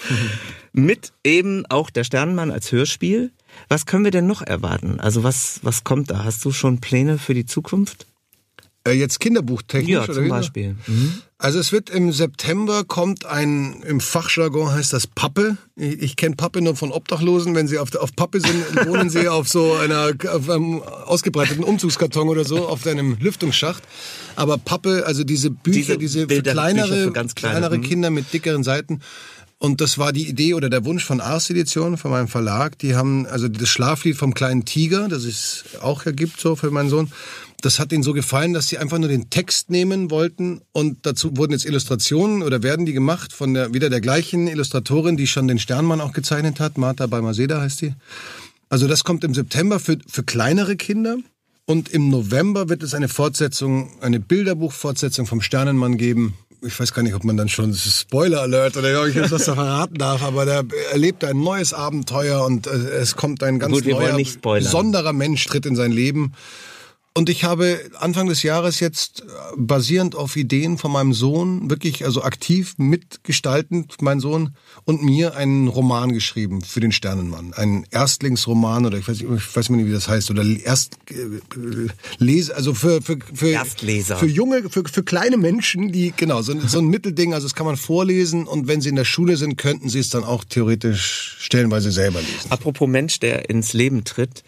Mit 0.72 1.12
eben 1.22 1.66
auch 1.66 1.90
der 1.90 2.04
Sternenmann 2.04 2.50
als 2.50 2.72
Hörspiel. 2.72 3.30
Was 3.68 3.84
können 3.84 4.04
wir 4.04 4.10
denn 4.10 4.26
noch 4.26 4.40
erwarten? 4.40 5.00
Also 5.00 5.22
was, 5.22 5.60
was 5.64 5.84
kommt 5.84 6.10
da? 6.10 6.24
Hast 6.24 6.42
du 6.46 6.52
schon 6.52 6.80
Pläne 6.80 7.18
für 7.18 7.34
die 7.34 7.44
Zukunft? 7.44 8.06
Äh, 8.86 8.92
jetzt 8.92 9.20
kinderbuchtechnisch? 9.20 9.90
Ja, 9.90 10.10
zum 10.10 10.28
Beispiel. 10.28 10.76
Mhm. 10.86 11.14
Also 11.36 11.60
es 11.60 11.70
wird 11.70 11.88
im 11.90 12.12
September 12.12 12.82
kommt 12.84 13.24
ein, 13.24 13.82
im 13.86 14.00
Fachjargon 14.00 14.72
heißt 14.72 14.92
das 14.92 15.06
Pappe. 15.06 15.56
Ich, 15.76 16.02
ich 16.02 16.16
kenne 16.16 16.34
Pappe 16.34 16.60
nur 16.60 16.74
von 16.74 16.90
Obdachlosen. 16.90 17.54
Wenn 17.54 17.68
sie 17.68 17.78
auf, 17.78 17.94
auf 17.94 18.14
Pappe 18.16 18.40
sind, 18.40 18.86
wohnen 18.86 19.08
sie 19.08 19.28
auf 19.28 19.48
so 19.48 19.74
einer 19.74 20.12
auf 20.32 20.50
einem 20.50 20.82
ausgebreiteten 20.82 21.62
Umzugskarton 21.62 22.28
oder 22.28 22.44
so, 22.44 22.66
auf 22.66 22.86
einem 22.86 23.16
Lüftungsschacht. 23.20 23.82
Aber 24.34 24.58
Pappe, 24.58 25.04
also 25.06 25.22
diese 25.22 25.50
Bücher, 25.50 25.96
diese, 25.96 26.26
diese 26.26 26.34
für 26.34 26.42
kleinere, 26.42 27.12
ganz 27.12 27.34
kleine, 27.34 27.60
kleinere 27.60 27.78
mhm. 27.78 27.82
Kinder 27.82 28.10
mit 28.10 28.32
dickeren 28.32 28.64
Seiten. 28.64 29.00
Und 29.60 29.80
das 29.80 29.98
war 29.98 30.12
die 30.12 30.28
Idee 30.28 30.54
oder 30.54 30.70
der 30.70 30.84
Wunsch 30.84 31.04
von 31.04 31.20
Ars 31.20 31.50
Edition, 31.50 31.96
von 31.96 32.12
meinem 32.12 32.28
Verlag. 32.28 32.78
Die 32.78 32.94
haben 32.94 33.26
also 33.26 33.48
das 33.48 33.68
Schlaflied 33.68 34.16
vom 34.16 34.32
kleinen 34.32 34.64
Tiger, 34.64 35.08
das 35.08 35.24
es 35.24 35.64
auch 35.80 36.06
ja 36.06 36.12
gibt 36.12 36.40
so 36.40 36.54
für 36.54 36.70
meinen 36.70 36.88
Sohn 36.88 37.10
das 37.60 37.80
hat 37.80 37.92
ihnen 37.92 38.02
so 38.02 38.12
gefallen, 38.12 38.52
dass 38.52 38.68
sie 38.68 38.78
einfach 38.78 38.98
nur 38.98 39.08
den 39.08 39.30
Text 39.30 39.70
nehmen 39.70 40.10
wollten 40.10 40.60
und 40.72 40.98
dazu 41.02 41.36
wurden 41.36 41.52
jetzt 41.52 41.64
Illustrationen 41.64 42.42
oder 42.42 42.62
werden 42.62 42.86
die 42.86 42.92
gemacht 42.92 43.32
von 43.32 43.54
der 43.54 43.74
wieder 43.74 43.90
der 43.90 44.00
gleichen 44.00 44.46
Illustratorin, 44.46 45.16
die 45.16 45.26
schon 45.26 45.48
den 45.48 45.58
Sternmann 45.58 46.00
auch 46.00 46.12
gezeichnet 46.12 46.60
hat, 46.60 46.78
Martha 46.78 47.06
Balmaseda 47.06 47.60
heißt 47.60 47.82
die. 47.82 47.94
Also 48.68 48.86
das 48.86 49.02
kommt 49.02 49.24
im 49.24 49.34
September 49.34 49.80
für, 49.80 49.98
für 50.06 50.22
kleinere 50.22 50.76
Kinder. 50.76 51.16
Und 51.64 51.90
im 51.90 52.08
November 52.08 52.70
wird 52.70 52.82
es 52.82 52.94
eine 52.94 53.08
Fortsetzung, 53.08 53.90
eine 54.00 54.20
Bilderbuchfortsetzung 54.20 55.26
vom 55.26 55.42
Sternenmann 55.42 55.98
geben. 55.98 56.34
Ich 56.62 56.78
weiß 56.80 56.94
gar 56.94 57.02
nicht, 57.02 57.14
ob 57.14 57.24
man 57.24 57.36
dann 57.36 57.50
schon 57.50 57.74
Spoiler 57.74 58.40
Alert 58.40 58.76
oder 58.78 59.02
ob 59.02 59.08
ich 59.08 59.14
jetzt 59.14 59.32
was 59.32 59.44
da 59.44 59.54
verraten 59.54 59.96
darf, 59.96 60.22
aber 60.22 60.46
der 60.46 60.64
erlebt 60.92 61.24
ein 61.24 61.42
neues 61.42 61.74
Abenteuer 61.74 62.44
und 62.46 62.66
äh, 62.66 62.70
es 62.70 63.16
kommt 63.16 63.42
ein 63.42 63.58
ganz 63.58 63.74
Gut, 63.74 63.86
neuer, 63.86 64.18
besonderer 64.42 65.12
Mensch 65.12 65.44
tritt 65.44 65.66
in 65.66 65.76
sein 65.76 65.92
Leben. 65.92 66.32
Und 67.18 67.28
ich 67.28 67.42
habe 67.42 67.80
Anfang 67.98 68.28
des 68.28 68.44
Jahres 68.44 68.78
jetzt 68.78 69.22
äh, 69.22 69.24
basierend 69.56 70.14
auf 70.14 70.36
Ideen 70.36 70.78
von 70.78 70.92
meinem 70.92 71.12
Sohn 71.12 71.68
wirklich 71.68 72.04
also 72.04 72.22
aktiv 72.22 72.74
mitgestaltend, 72.78 73.96
mein 74.00 74.20
Sohn 74.20 74.54
und 74.84 75.02
mir 75.02 75.34
einen 75.34 75.66
Roman 75.66 76.12
geschrieben 76.12 76.62
für 76.62 76.78
den 76.78 76.92
Sternenmann, 76.92 77.54
einen 77.54 77.84
Erstlingsroman 77.90 78.86
oder 78.86 78.98
ich 78.98 79.08
weiß, 79.08 79.20
nicht- 79.20 79.30
ich 79.36 79.56
weiß 79.56 79.68
nicht, 79.70 79.86
wie 79.86 79.90
das 79.92 80.06
heißt 80.08 80.30
oder 80.30 80.44
erst 80.44 80.96
äh, 81.10 81.88
lese 82.18 82.54
also 82.54 82.72
für 82.72 83.02
für 83.02 83.18
für 83.34 83.48
Erstleser. 83.50 84.16
für 84.16 84.26
junge 84.28 84.70
für, 84.70 84.84
für 84.84 85.02
kleine 85.02 85.38
Menschen, 85.38 85.90
die 85.90 86.12
genau 86.16 86.42
so, 86.42 86.54
so 86.68 86.78
ein 86.78 86.86
Mittelding, 86.86 87.34
also 87.34 87.46
das 87.48 87.54
kann 87.56 87.66
man 87.66 87.76
vorlesen 87.76 88.46
und 88.46 88.68
wenn 88.68 88.80
sie 88.80 88.90
in 88.90 88.96
der 88.96 89.04
Schule 89.04 89.36
sind, 89.36 89.56
könnten 89.58 89.88
sie 89.88 89.98
es 89.98 90.10
dann 90.10 90.22
auch 90.22 90.44
theoretisch 90.44 91.36
stellenweise 91.40 91.90
selber 91.90 92.20
lesen. 92.20 92.50
Apropos 92.50 92.88
Mensch, 92.88 93.18
der 93.18 93.50
ins 93.50 93.72
Leben 93.72 94.04
tritt. 94.04 94.44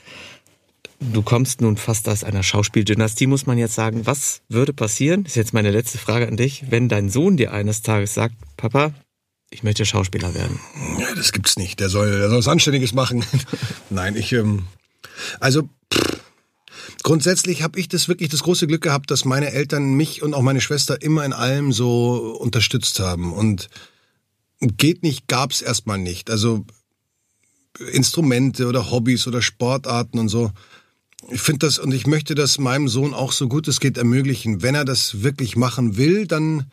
Du 1.00 1.22
kommst 1.22 1.62
nun 1.62 1.78
fast 1.78 2.08
aus 2.10 2.24
einer 2.24 2.42
Schauspieldynastie, 2.42 3.26
muss 3.26 3.46
man 3.46 3.56
jetzt 3.56 3.74
sagen. 3.74 4.06
Was 4.06 4.42
würde 4.48 4.74
passieren, 4.74 5.24
ist 5.24 5.34
jetzt 5.34 5.54
meine 5.54 5.70
letzte 5.70 5.96
Frage 5.96 6.28
an 6.28 6.36
dich, 6.36 6.64
wenn 6.68 6.90
dein 6.90 7.08
Sohn 7.08 7.38
dir 7.38 7.52
eines 7.52 7.80
Tages 7.80 8.12
sagt, 8.12 8.34
Papa, 8.58 8.92
ich 9.48 9.62
möchte 9.62 9.86
Schauspieler 9.86 10.34
werden. 10.34 10.60
Ja, 10.98 11.14
das 11.14 11.32
gibt's 11.32 11.56
nicht. 11.56 11.80
Der 11.80 11.88
soll, 11.88 12.10
der 12.10 12.28
soll 12.28 12.38
was 12.38 12.48
Anständiges 12.48 12.92
machen. 12.92 13.24
Nein, 13.90 14.14
ich, 14.14 14.32
ähm, 14.34 14.66
also 15.40 15.68
pff, 15.92 16.20
grundsätzlich 17.02 17.62
habe 17.62 17.80
ich 17.80 17.88
das 17.88 18.08
wirklich 18.08 18.28
das 18.28 18.42
große 18.42 18.66
Glück 18.66 18.82
gehabt, 18.82 19.10
dass 19.10 19.24
meine 19.24 19.52
Eltern 19.52 19.94
mich 19.94 20.22
und 20.22 20.34
auch 20.34 20.42
meine 20.42 20.60
Schwester 20.60 21.00
immer 21.00 21.24
in 21.24 21.32
allem 21.32 21.72
so 21.72 22.36
unterstützt 22.38 23.00
haben. 23.00 23.32
Und 23.32 23.70
geht 24.60 25.02
nicht, 25.02 25.28
gab's 25.28 25.62
erstmal 25.62 25.98
nicht. 25.98 26.30
Also 26.30 26.66
Instrumente 27.92 28.66
oder 28.66 28.90
Hobbys 28.90 29.26
oder 29.26 29.40
Sportarten 29.40 30.18
und 30.18 30.28
so. 30.28 30.52
Ich 31.28 31.40
finde 31.40 31.66
das 31.66 31.78
und 31.78 31.92
ich 31.92 32.06
möchte 32.06 32.34
das 32.34 32.58
meinem 32.58 32.88
Sohn 32.88 33.14
auch 33.14 33.32
so 33.32 33.48
gut 33.48 33.68
es 33.68 33.80
geht 33.80 33.98
ermöglichen. 33.98 34.62
Wenn 34.62 34.74
er 34.74 34.84
das 34.84 35.22
wirklich 35.22 35.56
machen 35.56 35.96
will, 35.96 36.26
dann 36.26 36.66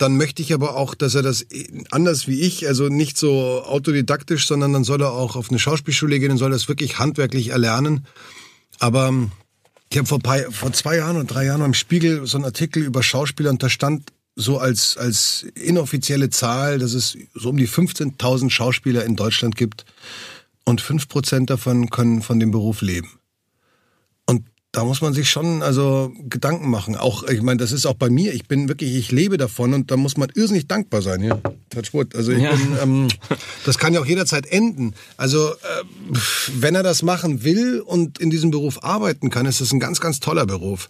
dann 0.00 0.16
möchte 0.16 0.40
ich 0.40 0.54
aber 0.54 0.76
auch, 0.76 0.94
dass 0.94 1.14
er 1.14 1.22
das 1.22 1.44
anders 1.90 2.26
wie 2.26 2.40
ich, 2.40 2.66
also 2.66 2.88
nicht 2.88 3.18
so 3.18 3.62
autodidaktisch, 3.62 4.46
sondern 4.46 4.72
dann 4.72 4.84
soll 4.84 5.02
er 5.02 5.12
auch 5.12 5.36
auf 5.36 5.50
eine 5.50 5.58
Schauspielschule 5.58 6.18
gehen 6.18 6.30
und 6.30 6.38
soll 6.38 6.50
das 6.50 6.68
wirklich 6.68 6.98
handwerklich 6.98 7.48
erlernen. 7.48 8.06
Aber 8.78 9.08
ähm, 9.08 9.30
ich 9.90 9.98
habe 9.98 10.08
vor, 10.08 10.20
vor 10.50 10.72
zwei 10.72 10.96
Jahren 10.96 11.16
oder 11.16 11.26
drei 11.26 11.44
Jahren 11.44 11.60
im 11.60 11.74
Spiegel 11.74 12.26
so 12.26 12.38
einen 12.38 12.46
Artikel 12.46 12.82
über 12.82 13.02
Schauspieler 13.02 13.50
und 13.50 13.62
da 13.62 13.68
stand 13.68 14.10
so 14.36 14.58
als, 14.58 14.96
als 14.96 15.46
inoffizielle 15.54 16.30
Zahl, 16.30 16.78
dass 16.78 16.94
es 16.94 17.18
so 17.34 17.50
um 17.50 17.58
die 17.58 17.68
15.000 17.68 18.48
Schauspieler 18.48 19.04
in 19.04 19.16
Deutschland 19.16 19.54
gibt 19.54 19.84
und 20.64 20.80
5% 20.80 21.44
davon 21.44 21.90
können 21.90 22.22
von 22.22 22.40
dem 22.40 22.52
Beruf 22.52 22.80
leben. 22.80 23.19
Da 24.72 24.84
muss 24.84 25.00
man 25.00 25.12
sich 25.12 25.28
schon 25.28 25.62
also 25.62 26.12
Gedanken 26.28 26.70
machen. 26.70 26.94
Auch, 26.94 27.24
ich 27.24 27.42
meine, 27.42 27.56
das 27.58 27.72
ist 27.72 27.86
auch 27.86 27.94
bei 27.94 28.08
mir. 28.08 28.32
Ich 28.32 28.46
bin 28.46 28.68
wirklich, 28.68 28.94
ich 28.94 29.10
lebe 29.10 29.36
davon 29.36 29.74
und 29.74 29.90
da 29.90 29.96
muss 29.96 30.16
man 30.16 30.30
irrsinnig 30.32 30.68
dankbar 30.68 31.02
sein. 31.02 31.22
Ja, 31.24 31.40
touch 31.70 31.92
wood. 31.92 32.14
Also 32.14 32.30
ich 32.30 32.40
Ja. 32.42 32.52
bin, 32.54 32.76
ähm, 32.80 33.08
das 33.64 33.78
kann 33.78 33.94
ja 33.94 34.00
auch 34.00 34.06
jederzeit 34.06 34.46
enden. 34.46 34.94
Also 35.16 35.48
äh, 35.50 35.54
wenn 36.54 36.76
er 36.76 36.84
das 36.84 37.02
machen 37.02 37.42
will 37.42 37.80
und 37.80 38.20
in 38.20 38.30
diesem 38.30 38.52
Beruf 38.52 38.84
arbeiten 38.84 39.28
kann, 39.30 39.44
ist 39.46 39.60
das 39.60 39.72
ein 39.72 39.80
ganz, 39.80 40.00
ganz 40.00 40.20
toller 40.20 40.46
Beruf. 40.46 40.88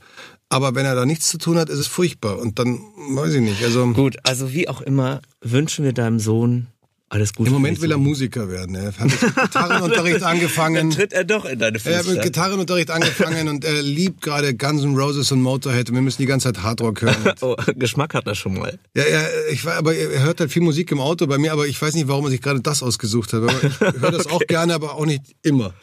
Aber 0.50 0.74
wenn 0.74 0.84
er 0.84 0.94
da 0.94 1.06
nichts 1.06 1.28
zu 1.28 1.38
tun 1.38 1.56
hat, 1.56 1.70
ist 1.70 1.78
es 1.78 1.86
furchtbar. 1.86 2.38
Und 2.38 2.58
dann 2.58 2.80
weiß 3.14 3.32
ich 3.34 3.40
nicht. 3.40 3.62
Also 3.64 3.86
Gut, 3.94 4.16
also 4.24 4.52
wie 4.52 4.68
auch 4.68 4.82
immer, 4.82 5.22
wünschen 5.40 5.86
wir 5.86 5.94
deinem 5.94 6.18
Sohn 6.18 6.66
alles 7.10 7.34
Gute. 7.34 7.48
im 7.48 7.54
Moment 7.54 7.80
will 7.80 7.90
er 7.90 7.98
Musiker 7.98 8.48
werden. 8.48 8.76
Er 8.76 8.86
hat 8.86 9.00
mit 9.00 9.18
Gitarrenunterricht 9.20 10.20
Zukunft. 10.20 10.20
Dann 10.22 10.30
angefangen. 10.30 10.90
tritt 10.90 11.12
er 11.12 11.24
doch 11.24 11.44
in 11.44 11.58
deine 11.58 11.78
Er 11.84 11.98
hat 11.98 12.06
mit. 12.06 12.22
Gitarrenunterricht 12.22 12.90
angefangen 12.90 13.48
und 13.48 13.64
er 13.64 13.82
liebt 13.82 14.22
gerade 14.22 14.54
Guns 14.54 14.84
N' 14.84 14.96
Roses 14.96 15.32
und 15.32 15.42
Motorhead. 15.42 15.88
Und 15.90 15.96
wir 15.96 16.02
müssen 16.02 16.22
die 16.22 16.26
ganze 16.26 16.52
Zeit 16.52 16.62
Hardrock 16.62 17.02
hören. 17.02 17.16
Oh, 17.42 17.56
Geschmack 17.74 18.14
hat 18.14 18.26
er 18.26 18.34
schon 18.34 18.54
mal. 18.54 18.78
Ja, 18.94 19.02
ja, 19.08 19.22
ich 19.50 19.66
aber 19.66 19.94
er 19.94 20.22
hört 20.22 20.40
halt 20.40 20.52
viel 20.52 20.62
Musik 20.62 20.92
im 20.92 21.00
Auto 21.00 21.26
bei 21.26 21.38
mir, 21.38 21.52
aber 21.52 21.66
ich 21.66 21.80
weiß 21.80 21.94
nicht, 21.94 22.06
warum 22.06 22.24
er 22.26 22.30
sich 22.30 22.42
gerade 22.42 22.60
das 22.60 22.82
ausgesucht 22.82 23.32
hat. 23.32 23.42
Ich 23.62 23.80
höre 24.00 24.10
das 24.12 24.26
auch 24.26 24.40
gerne, 24.46 24.74
aber 24.74 24.94
auch 24.94 25.06
nicht 25.06 25.22
immer. 25.42 25.74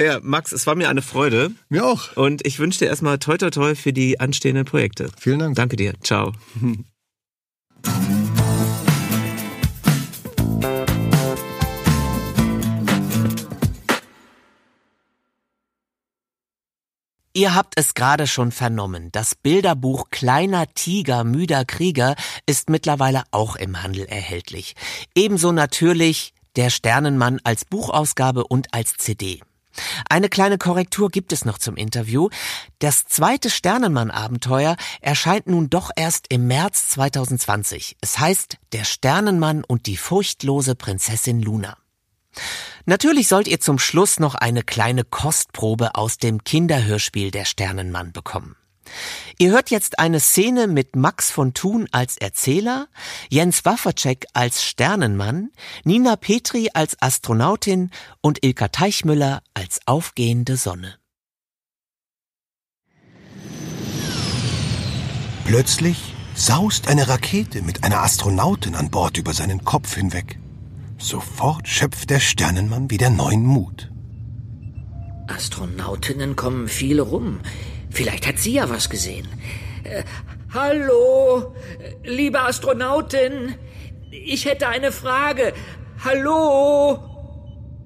Ja, 0.00 0.18
Max, 0.22 0.52
es 0.52 0.66
war 0.66 0.74
mir 0.74 0.88
eine 0.88 1.02
Freude. 1.02 1.50
Mir 1.68 1.86
auch. 1.86 2.16
Und 2.16 2.46
ich 2.46 2.58
wünsche 2.58 2.80
dir 2.80 2.86
erstmal 2.86 3.18
toi 3.18 3.36
toi 3.38 3.50
toi 3.50 3.74
für 3.74 3.92
die 3.92 4.20
anstehenden 4.20 4.64
Projekte. 4.64 5.08
Vielen 5.18 5.38
Dank. 5.38 5.54
Danke 5.56 5.76
dir. 5.76 5.94
Ciao. 6.02 6.32
Ihr 17.38 17.54
habt 17.54 17.74
es 17.76 17.94
gerade 17.94 18.26
schon 18.26 18.50
vernommen. 18.50 19.12
Das 19.12 19.36
Bilderbuch 19.36 20.10
Kleiner 20.10 20.66
Tiger, 20.74 21.22
müder 21.22 21.64
Krieger 21.64 22.16
ist 22.46 22.68
mittlerweile 22.68 23.22
auch 23.30 23.54
im 23.54 23.80
Handel 23.80 24.06
erhältlich. 24.06 24.74
Ebenso 25.14 25.52
natürlich 25.52 26.34
Der 26.56 26.68
Sternenmann 26.68 27.38
als 27.44 27.64
Buchausgabe 27.64 28.42
und 28.42 28.74
als 28.74 28.96
CD. 28.96 29.40
Eine 30.10 30.28
kleine 30.28 30.58
Korrektur 30.58 31.10
gibt 31.10 31.32
es 31.32 31.44
noch 31.44 31.58
zum 31.58 31.76
Interview. 31.76 32.28
Das 32.80 33.06
zweite 33.06 33.50
Sternenmann-Abenteuer 33.50 34.74
erscheint 35.00 35.46
nun 35.46 35.70
doch 35.70 35.92
erst 35.94 36.26
im 36.30 36.48
März 36.48 36.88
2020. 36.88 37.98
Es 38.00 38.18
heißt 38.18 38.56
Der 38.72 38.82
Sternenmann 38.82 39.62
und 39.62 39.86
die 39.86 39.96
furchtlose 39.96 40.74
Prinzessin 40.74 41.40
Luna. 41.40 41.76
Natürlich 42.88 43.28
sollt 43.28 43.48
ihr 43.48 43.60
zum 43.60 43.78
Schluss 43.78 44.18
noch 44.18 44.34
eine 44.34 44.62
kleine 44.62 45.04
Kostprobe 45.04 45.94
aus 45.94 46.16
dem 46.16 46.42
Kinderhörspiel 46.42 47.30
Der 47.30 47.44
Sternenmann 47.44 48.12
bekommen. 48.12 48.56
Ihr 49.38 49.50
hört 49.50 49.68
jetzt 49.68 49.98
eine 49.98 50.20
Szene 50.20 50.68
mit 50.68 50.96
Max 50.96 51.30
von 51.30 51.52
Thun 51.52 51.86
als 51.92 52.16
Erzähler, 52.16 52.88
Jens 53.28 53.66
Wafferczek 53.66 54.24
als 54.32 54.64
Sternenmann, 54.64 55.50
Nina 55.84 56.16
Petri 56.16 56.70
als 56.72 56.96
Astronautin 57.02 57.90
und 58.22 58.42
Ilka 58.42 58.68
Teichmüller 58.68 59.42
als 59.52 59.80
aufgehende 59.84 60.56
Sonne. 60.56 60.96
Plötzlich 65.44 66.14
saust 66.34 66.88
eine 66.88 67.06
Rakete 67.06 67.60
mit 67.60 67.84
einer 67.84 68.02
Astronautin 68.02 68.74
an 68.74 68.90
Bord 68.90 69.18
über 69.18 69.34
seinen 69.34 69.62
Kopf 69.62 69.94
hinweg. 69.94 70.38
Sofort 70.98 71.68
schöpft 71.68 72.10
der 72.10 72.18
Sternenmann 72.18 72.90
wieder 72.90 73.08
neuen 73.08 73.46
Mut. 73.46 73.90
Astronautinnen 75.28 76.34
kommen 76.34 76.66
viel 76.66 77.00
rum. 77.00 77.38
Vielleicht 77.88 78.26
hat 78.26 78.38
sie 78.38 78.54
ja 78.54 78.68
was 78.68 78.90
gesehen. 78.90 79.28
Äh, 79.84 80.02
hallo, 80.52 81.54
liebe 82.04 82.40
Astronautin. 82.40 83.54
Ich 84.10 84.44
hätte 84.44 84.68
eine 84.68 84.90
Frage. 84.90 85.52
Hallo? 86.04 86.98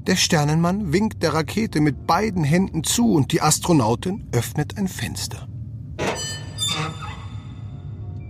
Der 0.07 0.16
Sternenmann 0.16 0.92
winkt 0.92 1.22
der 1.22 1.35
Rakete 1.35 1.81
mit 1.81 2.07
beiden 2.07 2.44
Händen 2.44 2.83
zu 2.83 3.12
und 3.12 3.31
die 3.33 3.42
Astronautin 3.42 4.27
öffnet 4.33 4.79
ein 4.79 4.88
Fenster. 4.88 5.46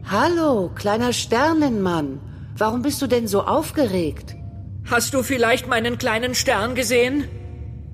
Hallo, 0.04 0.70
kleiner 0.74 1.12
Sternenmann. 1.12 2.20
Warum 2.58 2.82
bist 2.82 3.00
du 3.00 3.06
denn 3.06 3.28
so 3.28 3.44
aufgeregt? 3.44 4.36
Hast 4.90 5.14
du 5.14 5.22
vielleicht 5.22 5.68
meinen 5.68 5.96
kleinen 5.98 6.34
Stern 6.34 6.74
gesehen? 6.74 7.28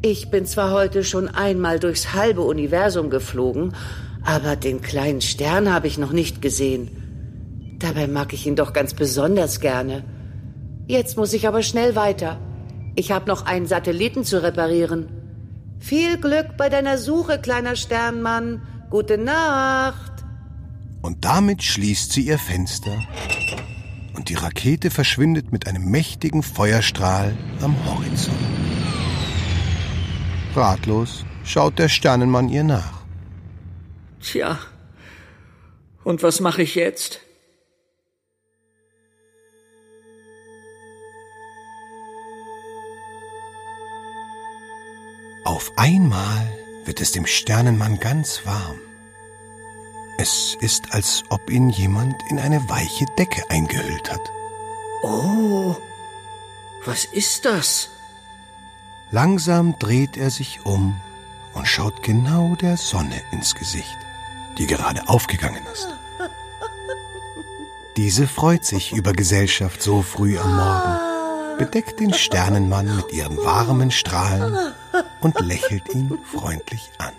Ich 0.02 0.30
bin 0.30 0.46
zwar 0.46 0.72
heute 0.72 1.04
schon 1.04 1.28
einmal 1.28 1.78
durchs 1.78 2.14
halbe 2.14 2.42
Universum 2.42 3.10
geflogen, 3.10 3.74
aber 4.24 4.56
den 4.56 4.80
kleinen 4.80 5.20
Stern 5.20 5.72
habe 5.72 5.86
ich 5.86 5.98
noch 5.98 6.12
nicht 6.12 6.40
gesehen. 6.40 7.76
Dabei 7.78 8.06
mag 8.08 8.32
ich 8.32 8.46
ihn 8.46 8.56
doch 8.56 8.72
ganz 8.72 8.94
besonders 8.94 9.60
gerne. 9.60 10.04
Jetzt 10.86 11.16
muss 11.16 11.32
ich 11.32 11.46
aber 11.46 11.62
schnell 11.62 11.94
weiter. 11.94 12.40
Ich 12.96 13.12
habe 13.12 13.28
noch 13.28 13.46
einen 13.46 13.66
Satelliten 13.66 14.24
zu 14.24 14.42
reparieren. 14.42 15.08
Viel 15.78 16.18
Glück 16.18 16.56
bei 16.56 16.68
deiner 16.68 16.98
Suche, 16.98 17.38
kleiner 17.38 17.76
Sternmann. 17.76 18.62
Gute 18.90 19.18
Nacht. 19.18 20.12
Und 21.02 21.24
damit 21.24 21.62
schließt 21.62 22.12
sie 22.12 22.22
ihr 22.22 22.38
Fenster 22.38 22.96
und 24.18 24.30
die 24.30 24.34
Rakete 24.34 24.90
verschwindet 24.90 25.52
mit 25.52 25.68
einem 25.68 25.84
mächtigen 25.92 26.42
Feuerstrahl 26.42 27.38
am 27.62 27.76
Horizont. 27.86 28.36
Ratlos 30.56 31.24
schaut 31.44 31.78
der 31.78 31.88
Sternenmann 31.88 32.48
ihr 32.48 32.64
nach. 32.64 33.04
Tja. 34.20 34.58
Und 36.02 36.24
was 36.24 36.40
mache 36.40 36.62
ich 36.62 36.74
jetzt? 36.74 37.20
Auf 45.44 45.70
einmal 45.76 46.52
wird 46.86 47.00
es 47.00 47.12
dem 47.12 47.24
Sternenmann 47.24 48.00
ganz 48.00 48.44
warm. 48.44 48.80
Es 50.20 50.56
ist, 50.60 50.92
als 50.92 51.22
ob 51.28 51.48
ihn 51.48 51.70
jemand 51.70 52.24
in 52.28 52.40
eine 52.40 52.68
weiche 52.68 53.06
Decke 53.16 53.48
eingehüllt 53.50 54.10
hat. 54.10 54.32
Oh, 55.04 55.76
was 56.84 57.04
ist 57.04 57.44
das? 57.44 57.90
Langsam 59.12 59.78
dreht 59.78 60.16
er 60.16 60.30
sich 60.30 60.66
um 60.66 61.00
und 61.54 61.68
schaut 61.68 62.02
genau 62.02 62.56
der 62.56 62.76
Sonne 62.76 63.22
ins 63.30 63.54
Gesicht, 63.54 63.96
die 64.58 64.66
gerade 64.66 65.08
aufgegangen 65.08 65.64
ist. 65.72 65.88
Diese 67.96 68.26
freut 68.26 68.64
sich 68.64 68.92
über 68.92 69.12
Gesellschaft 69.12 69.80
so 69.80 70.02
früh 70.02 70.36
am 70.36 70.56
Morgen, 70.56 71.58
bedeckt 71.58 72.00
den 72.00 72.12
Sternenmann 72.12 72.96
mit 72.96 73.12
ihren 73.12 73.36
warmen 73.36 73.92
Strahlen 73.92 74.74
und 75.20 75.40
lächelt 75.40 75.94
ihn 75.94 76.18
freundlich 76.24 76.90
an. 76.98 77.12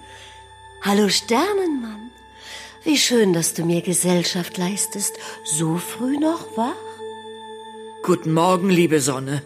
Hallo 0.81 1.07
Sternenmann, 1.09 2.11
wie 2.89 2.97
schön, 2.97 3.33
dass 3.33 3.53
du 3.53 3.63
mir 3.65 3.83
Gesellschaft 3.83 4.57
leistest, 4.57 5.19
so 5.43 5.77
früh 5.77 6.17
noch 6.17 6.57
wach? 6.57 6.73
Guten 8.01 8.33
Morgen, 8.33 8.71
liebe 8.71 8.99
Sonne. 8.99 9.43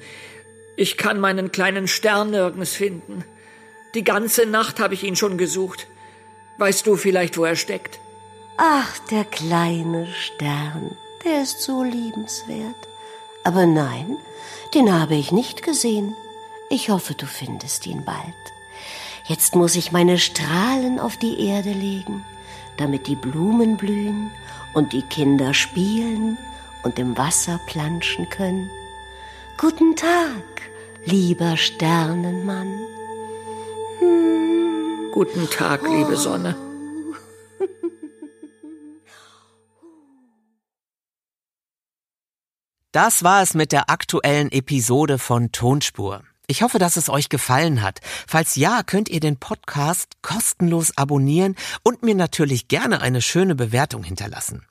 Ich 0.78 0.96
kann 0.96 1.20
meinen 1.20 1.52
kleinen 1.52 1.90
Stern 1.90 2.32
nirgends 2.32 2.72
finden. 2.72 3.26
Die 3.96 4.06
ganze 4.06 4.46
Nacht 4.46 4.80
habe 4.80 4.94
ich 4.94 5.04
ihn 5.04 5.18
schon 5.18 5.38
gesucht. 5.38 5.88
Weißt 6.58 6.88
du 6.88 6.96
vielleicht, 6.96 7.38
wo 7.38 7.44
er 7.44 7.58
steckt? 7.58 8.00
Ach, 8.56 8.98
der 9.12 9.26
kleine 9.26 10.08
Stern, 10.14 10.96
der 11.26 11.44
ist 11.44 11.64
so 11.64 11.84
liebenswert. 11.84 12.88
Aber 13.44 13.66
nein, 13.66 14.16
den 14.74 14.94
habe 14.94 15.16
ich 15.16 15.34
nicht 15.34 15.64
gesehen. 15.64 16.16
Ich 16.70 16.90
hoffe, 16.90 17.14
du 17.14 17.26
findest 17.26 17.86
ihn 17.88 18.06
bald. 18.06 18.44
Jetzt 19.26 19.54
muss 19.54 19.76
ich 19.76 19.92
meine 19.92 20.18
Strahlen 20.18 20.98
auf 20.98 21.18
die 21.18 21.46
Erde 21.46 21.74
legen, 21.74 22.24
damit 22.78 23.08
die 23.08 23.16
Blumen 23.16 23.78
blühen 23.78 24.32
und 24.74 24.94
die 24.94 25.04
Kinder 25.04 25.54
spielen 25.54 26.38
und 26.84 27.00
im 27.00 27.18
Wasser 27.18 27.60
planschen 27.68 28.30
können. 28.30 28.70
Guten 29.58 29.96
Tag, 29.96 30.44
lieber 31.06 31.58
Sternenmann. 31.58 32.80
Guten 35.14 35.50
Tag, 35.50 35.84
liebe 35.88 36.18
Sonne. 36.18 36.56
Das 42.92 43.24
war 43.24 43.42
es 43.42 43.56
mit 43.56 43.72
der 43.72 43.90
aktuellen 43.90 44.52
Episode 44.52 45.18
von 45.18 45.52
Tonspur. 45.52 46.24
Ich 46.48 46.62
hoffe, 46.62 46.78
dass 46.78 46.98
es 46.98 47.10
euch 47.10 47.30
gefallen 47.30 47.82
hat. 47.82 48.02
Falls 48.28 48.56
ja, 48.56 48.84
könnt 48.84 49.10
ihr 49.10 49.22
den 49.22 49.38
Podcast 49.38 50.22
kostenlos 50.22 50.96
abonnieren 50.98 51.56
und 51.84 52.04
mir 52.04 52.14
natürlich 52.16 52.68
gerne 52.68 53.02
eine 53.02 53.22
schöne 53.22 53.56
Bewertung 53.56 54.04
hinterlassen. 54.04 54.66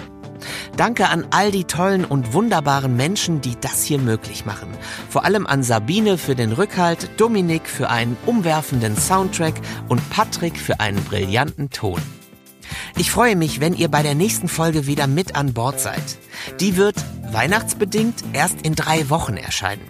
Danke 0.76 1.10
an 1.10 1.26
all 1.32 1.52
die 1.52 1.63
tollen 1.63 2.06
und 2.06 2.34
wunderbaren 2.34 2.95
Menschen, 2.95 3.41
die 3.41 3.56
das 3.60 3.84
hier 3.84 4.00
möglich 4.00 4.45
machen. 4.45 4.69
Vor 5.10 5.26
allem 5.26 5.47
an 5.47 5.63
Sabine 5.63 6.17
für 6.17 6.36
den 6.36 6.52
Rückhalt, 6.52 7.10
Dominik 7.17 7.67
für 7.67 7.89
einen 7.89 8.17
umwerfenden 8.26 8.95
Soundtrack 8.95 9.56
und 9.88 10.08
Patrick 10.10 10.58
für 10.58 10.80
einen 10.80 11.04
brillanten 11.04 11.69
Ton. 11.69 12.02
Ich 12.95 13.12
freue 13.12 13.36
mich, 13.36 13.60
wenn 13.60 13.73
ihr 13.73 13.89
bei 13.89 14.04
der 14.04 14.15
nächsten 14.15 14.47
Folge 14.47 14.88
wieder 14.88 15.08
mit 15.08 15.36
an 15.36 15.54
Bord 15.54 15.80
seid. 15.80 16.17
Die 16.60 16.78
wird 16.78 16.95
weihnachtsbedingt 17.32 18.23
erst 18.34 18.62
in 18.63 18.76
drei 18.76 19.10
Wochen 19.10 19.38
erscheinen. 19.38 19.82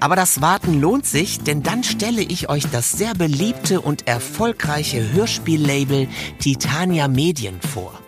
Aber 0.00 0.16
das 0.16 0.40
Warten 0.40 0.80
lohnt 0.80 1.06
sich, 1.06 1.40
denn 1.40 1.62
dann 1.62 1.84
stelle 1.84 2.22
ich 2.22 2.48
euch 2.48 2.64
das 2.70 2.92
sehr 2.92 3.14
beliebte 3.14 3.80
und 3.80 4.08
erfolgreiche 4.08 5.12
Hörspiellabel 5.12 6.08
Titania 6.38 7.08
Medien 7.08 7.60
vor. 7.60 8.03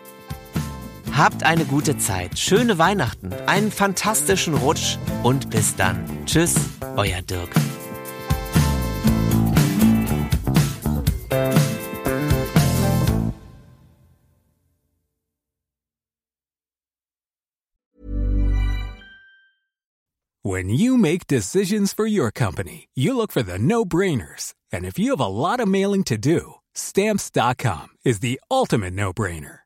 Habt 1.16 1.44
eine 1.44 1.64
gute 1.64 1.96
Zeit, 1.96 2.38
schöne 2.38 2.76
Weihnachten, 2.76 3.32
einen 3.46 3.70
fantastischen 3.70 4.52
Rutsch 4.52 4.98
und 5.22 5.48
bis 5.48 5.74
dann. 5.74 6.04
Tschüss, 6.26 6.56
euer 6.96 7.22
Dirk. 7.22 7.48
When 20.42 20.68
you 20.68 20.98
make 20.98 21.26
decisions 21.26 21.94
for 21.94 22.06
your 22.06 22.30
company, 22.30 22.88
you 22.94 23.16
look 23.16 23.32
for 23.32 23.42
the 23.42 23.58
no-brainers. 23.58 24.52
And 24.70 24.84
if 24.84 24.98
you 24.98 25.12
have 25.12 25.20
a 25.20 25.28
lot 25.28 25.60
of 25.60 25.66
mailing 25.66 26.04
to 26.04 26.18
do, 26.18 26.56
stamps.com 26.74 27.88
is 28.04 28.20
the 28.20 28.38
ultimate 28.50 28.92
no-brainer. 28.92 29.65